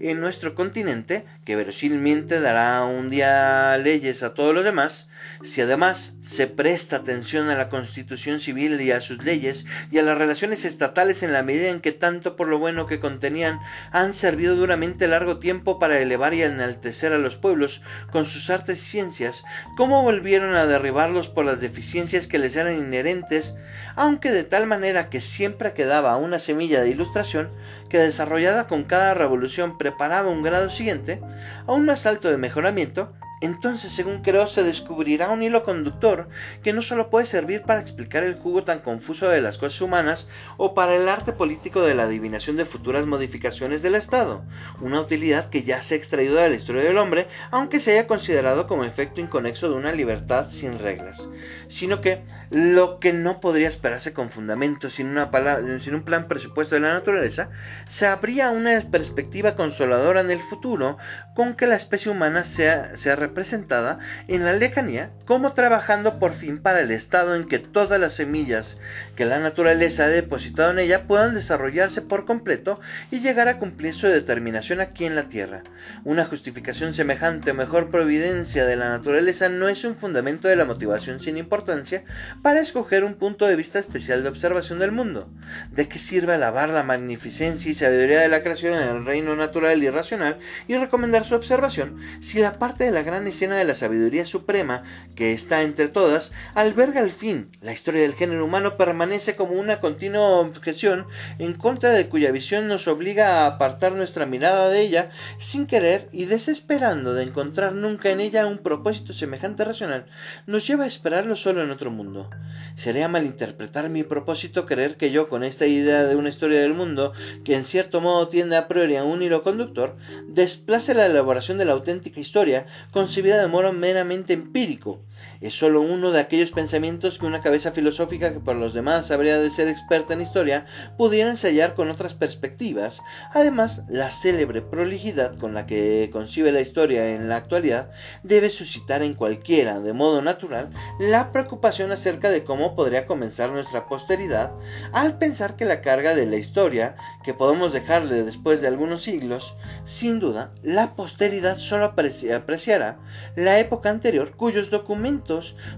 en 0.00 0.20
nuestro 0.20 0.56
continente, 0.56 1.24
que 1.44 1.56
verosímilmente 1.56 2.40
dará 2.40 2.84
un 2.84 3.10
día 3.10 3.76
leyes 3.78 4.07
a 4.08 4.34
todos 4.34 4.54
los 4.54 4.64
demás, 4.64 5.08
si 5.44 5.60
además 5.60 6.14
se 6.22 6.46
presta 6.46 6.96
atención 6.96 7.48
a 7.48 7.54
la 7.54 7.68
constitución 7.68 8.40
civil 8.40 8.80
y 8.80 8.90
a 8.90 9.00
sus 9.00 9.22
leyes 9.22 9.66
y 9.90 9.98
a 9.98 10.02
las 10.02 10.16
relaciones 10.16 10.64
estatales 10.64 11.22
en 11.22 11.32
la 11.32 11.42
medida 11.42 11.68
en 11.68 11.80
que 11.80 11.92
tanto 11.92 12.34
por 12.34 12.48
lo 12.48 12.58
bueno 12.58 12.86
que 12.86 13.00
contenían 13.00 13.60
han 13.92 14.12
servido 14.12 14.56
duramente 14.56 15.06
largo 15.08 15.38
tiempo 15.38 15.78
para 15.78 16.00
elevar 16.00 16.34
y 16.34 16.42
enaltecer 16.42 17.12
a 17.12 17.18
los 17.18 17.36
pueblos 17.36 17.82
con 18.10 18.24
sus 18.24 18.50
artes 18.50 18.82
y 18.82 18.86
ciencias, 18.86 19.44
como 19.76 20.02
volvieron 20.02 20.54
a 20.54 20.66
derribarlos 20.66 21.28
por 21.28 21.44
las 21.44 21.60
deficiencias 21.60 22.26
que 22.26 22.38
les 22.38 22.56
eran 22.56 22.76
inherentes, 22.76 23.54
aunque 23.94 24.32
de 24.32 24.44
tal 24.44 24.66
manera 24.66 25.10
que 25.10 25.20
siempre 25.20 25.74
quedaba 25.74 26.16
una 26.16 26.38
semilla 26.38 26.80
de 26.80 26.90
ilustración 26.90 27.50
que 27.88 27.98
desarrollada 27.98 28.66
con 28.66 28.84
cada 28.84 29.14
revolución 29.14 29.78
preparaba 29.78 30.30
un 30.30 30.42
grado 30.42 30.70
siguiente, 30.70 31.20
aún 31.66 31.86
más 31.86 32.06
alto 32.06 32.30
de 32.30 32.38
mejoramiento, 32.38 33.12
entonces, 33.40 33.92
según 33.92 34.22
creo, 34.22 34.46
se 34.46 34.62
descubrirá 34.62 35.30
un 35.30 35.42
hilo 35.42 35.62
conductor 35.64 36.28
que 36.62 36.72
no 36.72 36.82
solo 36.82 37.10
puede 37.10 37.26
servir 37.26 37.62
para 37.62 37.80
explicar 37.80 38.24
el 38.24 38.34
jugo 38.34 38.64
tan 38.64 38.80
confuso 38.80 39.28
de 39.28 39.40
las 39.40 39.58
cosas 39.58 39.80
humanas 39.80 40.28
o 40.56 40.74
para 40.74 40.94
el 40.94 41.08
arte 41.08 41.32
político 41.32 41.82
de 41.82 41.94
la 41.94 42.04
adivinación 42.04 42.56
de 42.56 42.64
futuras 42.64 43.06
modificaciones 43.06 43.82
del 43.82 43.94
Estado, 43.94 44.42
una 44.80 45.00
utilidad 45.00 45.50
que 45.50 45.62
ya 45.62 45.82
se 45.82 45.94
ha 45.94 45.96
extraído 45.96 46.36
de 46.36 46.48
la 46.48 46.56
historia 46.56 46.82
del 46.82 46.98
hombre, 46.98 47.28
aunque 47.50 47.80
se 47.80 47.92
haya 47.92 48.06
considerado 48.06 48.66
como 48.66 48.84
efecto 48.84 49.20
inconexo 49.20 49.68
de 49.68 49.76
una 49.76 49.92
libertad 49.92 50.48
sin 50.50 50.78
reglas, 50.78 51.28
sino 51.68 52.00
que 52.00 52.22
lo 52.50 52.98
que 52.98 53.12
no 53.12 53.40
podría 53.40 53.68
esperarse 53.68 54.12
con 54.12 54.30
fundamento 54.30 54.90
sin, 54.90 55.08
una 55.08 55.30
sin 55.78 55.94
un 55.94 56.02
plan 56.02 56.26
presupuesto 56.28 56.74
de 56.74 56.80
la 56.80 56.92
naturaleza, 56.92 57.50
se 57.88 58.06
abría 58.06 58.50
una 58.50 58.80
perspectiva 58.90 59.54
consoladora 59.54 60.20
en 60.20 60.30
el 60.30 60.40
futuro 60.40 60.98
con 61.34 61.54
que 61.54 61.66
la 61.66 61.76
especie 61.76 62.10
humana 62.10 62.44
sea, 62.44 62.96
sea 62.96 63.16
representada 63.28 63.98
en 64.26 64.44
la 64.44 64.52
lejanía 64.52 65.10
como 65.24 65.52
trabajando 65.52 66.18
por 66.18 66.32
fin 66.32 66.58
para 66.58 66.80
el 66.80 66.90
estado 66.90 67.36
en 67.36 67.44
que 67.44 67.58
todas 67.58 68.00
las 68.00 68.14
semillas 68.14 68.78
que 69.16 69.26
la 69.26 69.38
naturaleza 69.38 70.04
ha 70.04 70.08
depositado 70.08 70.70
en 70.70 70.78
ella 70.78 71.06
puedan 71.06 71.34
desarrollarse 71.34 72.02
por 72.02 72.24
completo 72.24 72.80
y 73.10 73.20
llegar 73.20 73.48
a 73.48 73.58
cumplir 73.58 73.94
su 73.94 74.06
determinación 74.06 74.80
aquí 74.80 75.04
en 75.04 75.14
la 75.14 75.28
tierra. 75.28 75.62
Una 76.04 76.24
justificación 76.24 76.92
semejante 76.94 77.50
o 77.50 77.54
mejor 77.54 77.90
providencia 77.90 78.64
de 78.64 78.76
la 78.76 78.88
naturaleza 78.88 79.48
no 79.48 79.68
es 79.68 79.84
un 79.84 79.94
fundamento 79.94 80.48
de 80.48 80.56
la 80.56 80.64
motivación 80.64 81.20
sin 81.20 81.36
importancia 81.36 82.04
para 82.42 82.60
escoger 82.60 83.04
un 83.04 83.14
punto 83.14 83.46
de 83.46 83.56
vista 83.56 83.78
especial 83.78 84.22
de 84.22 84.30
observación 84.30 84.78
del 84.78 84.92
mundo. 84.92 85.28
¿De 85.70 85.88
qué 85.88 85.98
sirve 85.98 86.34
alabar 86.34 86.70
la 86.70 86.82
magnificencia 86.82 87.70
y 87.70 87.74
sabiduría 87.74 88.20
de 88.20 88.28
la 88.28 88.40
creación 88.40 88.74
en 88.74 88.88
el 88.88 89.04
reino 89.04 89.36
natural 89.36 89.82
y 89.82 89.90
racional 89.90 90.38
y 90.66 90.76
recomendar 90.76 91.24
su 91.24 91.34
observación 91.34 91.98
si 92.20 92.40
la 92.40 92.52
parte 92.52 92.84
de 92.84 92.90
la 92.90 93.02
gran 93.02 93.17
escena 93.26 93.56
de 93.56 93.64
la 93.64 93.74
sabiduría 93.74 94.24
suprema 94.24 94.82
que 95.14 95.32
está 95.32 95.62
entre 95.62 95.88
todas 95.88 96.32
alberga 96.54 97.00
al 97.00 97.10
fin 97.10 97.50
la 97.60 97.72
historia 97.72 98.02
del 98.02 98.14
género 98.14 98.44
humano 98.44 98.76
permanece 98.76 99.36
como 99.36 99.52
una 99.52 99.80
continua 99.80 100.38
objeción 100.40 101.06
en 101.38 101.54
contra 101.54 101.90
de 101.90 102.08
cuya 102.08 102.30
visión 102.30 102.68
nos 102.68 102.88
obliga 102.88 103.44
a 103.44 103.46
apartar 103.46 103.92
nuestra 103.92 104.26
mirada 104.26 104.68
de 104.68 104.80
ella 104.80 105.10
sin 105.38 105.66
querer 105.66 106.08
y 106.12 106.26
desesperando 106.26 107.14
de 107.14 107.24
encontrar 107.24 107.74
nunca 107.74 108.10
en 108.10 108.20
ella 108.20 108.46
un 108.46 108.58
propósito 108.58 109.12
semejante 109.12 109.64
racional, 109.64 110.06
nos 110.46 110.66
lleva 110.66 110.84
a 110.84 110.88
esperarlo 110.88 111.36
solo 111.36 111.62
en 111.62 111.70
otro 111.70 111.90
mundo. 111.90 112.30
Sería 112.74 113.08
malinterpretar 113.08 113.88
mi 113.88 114.02
propósito 114.02 114.66
creer 114.66 114.96
que 114.96 115.10
yo 115.10 115.28
con 115.28 115.44
esta 115.44 115.66
idea 115.66 116.04
de 116.04 116.16
una 116.16 116.28
historia 116.28 116.60
del 116.60 116.74
mundo, 116.74 117.12
que 117.44 117.54
en 117.54 117.64
cierto 117.64 118.00
modo 118.00 118.28
tiende 118.28 118.56
a 118.56 118.68
priori 118.68 118.96
a 118.96 119.04
un 119.04 119.22
hilo 119.22 119.42
conductor, 119.42 119.96
desplace 120.26 120.94
la 120.94 121.06
elaboración 121.06 121.58
de 121.58 121.64
la 121.64 121.72
auténtica 121.72 122.20
historia 122.20 122.66
de 123.08 123.48
modo 123.48 123.72
meramente 123.72 124.34
empírico. 124.34 125.00
Es 125.40 125.54
sólo 125.54 125.80
uno 125.80 126.10
de 126.10 126.20
aquellos 126.20 126.50
pensamientos 126.50 127.18
que 127.18 127.26
una 127.26 127.42
cabeza 127.42 127.72
filosófica 127.72 128.32
que 128.32 128.40
por 128.40 128.56
los 128.56 128.74
demás 128.74 129.10
habría 129.10 129.38
de 129.38 129.50
ser 129.50 129.68
experta 129.68 130.14
en 130.14 130.20
historia 130.20 130.66
pudiera 130.96 131.30
ensayar 131.30 131.74
con 131.74 131.90
otras 131.90 132.14
perspectivas. 132.14 133.02
Además, 133.32 133.84
la 133.88 134.10
célebre 134.10 134.62
prolijidad 134.62 135.36
con 135.38 135.54
la 135.54 135.66
que 135.66 136.10
concibe 136.12 136.52
la 136.52 136.60
historia 136.60 137.14
en 137.14 137.28
la 137.28 137.36
actualidad 137.36 137.90
debe 138.22 138.50
suscitar 138.50 139.02
en 139.02 139.14
cualquiera, 139.14 139.80
de 139.80 139.92
modo 139.92 140.22
natural, 140.22 140.70
la 140.98 141.32
preocupación 141.32 141.92
acerca 141.92 142.30
de 142.30 142.44
cómo 142.44 142.74
podría 142.74 143.06
comenzar 143.06 143.50
nuestra 143.50 143.86
posteridad 143.86 144.52
al 144.92 145.18
pensar 145.18 145.56
que 145.56 145.64
la 145.64 145.80
carga 145.80 146.14
de 146.14 146.26
la 146.26 146.36
historia, 146.36 146.96
que 147.24 147.34
podemos 147.34 147.72
dejarle 147.72 148.24
después 148.24 148.60
de 148.60 148.68
algunos 148.68 149.02
siglos, 149.02 149.54
sin 149.84 150.20
duda, 150.20 150.50
la 150.62 150.94
posteridad 150.94 151.58
solo 151.58 151.84
apreciará 151.84 152.98
la 153.36 153.58
época 153.58 153.90
anterior 153.90 154.32
cuyos 154.36 154.70
documentos 154.70 155.07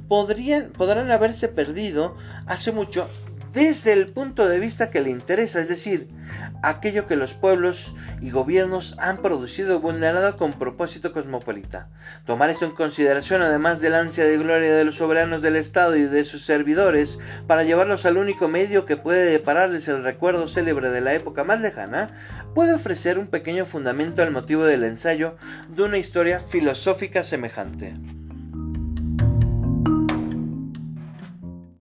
podrían, 0.09 0.71
podrán 0.71 1.11
haberse 1.11 1.49
perdido 1.49 2.17
hace 2.47 2.73
mucho 2.73 3.09
desde 3.53 3.93
el 3.93 4.07
punto 4.07 4.49
de 4.49 4.61
vista 4.61 4.91
que 4.91 5.01
le 5.01 5.11
interesa, 5.11 5.61
es 5.61 5.69
decir, 5.69 6.09
aquello 6.63 7.07
que 7.07 7.17
los 7.17 7.35
pueblos 7.35 7.95
y 8.21 8.31
gobiernos 8.31 8.95
han 8.99 9.19
producido 9.19 9.81
vulnerado 9.81 10.37
con 10.37 10.53
propósito 10.53 11.13
cosmopolita. 11.13 11.89
Tomar 12.27 12.51
esto 12.51 12.65
en 12.65 12.71
consideración, 12.73 13.43
además 13.43 13.81
del 13.81 13.95
ansia 13.95 14.25
de 14.25 14.39
gloria 14.39 14.75
de 14.75 14.85
los 14.85 14.97
soberanos 14.97 15.43
del 15.43 15.57
Estado 15.57 15.97
y 15.97 16.03
de 16.03 16.25
sus 16.25 16.45
servidores, 16.45 17.19
para 17.47 17.65
llevarlos 17.65 18.07
al 18.07 18.19
único 18.19 18.47
medio 18.47 18.85
que 18.85 18.97
puede 18.97 19.25
depararles 19.25 19.89
el 19.89 20.05
recuerdo 20.05 20.47
célebre 20.47 20.91
de 20.91 21.01
la 21.01 21.15
época 21.15 21.43
más 21.43 21.61
lejana, 21.61 22.15
puede 22.55 22.75
ofrecer 22.75 23.19
un 23.19 23.27
pequeño 23.27 23.65
fundamento 23.65 24.23
al 24.23 24.31
motivo 24.31 24.65
del 24.65 24.85
ensayo 24.85 25.37
de 25.69 25.83
una 25.83 25.99
historia 25.99 26.39
filosófica 26.39 27.25
semejante. 27.25 27.97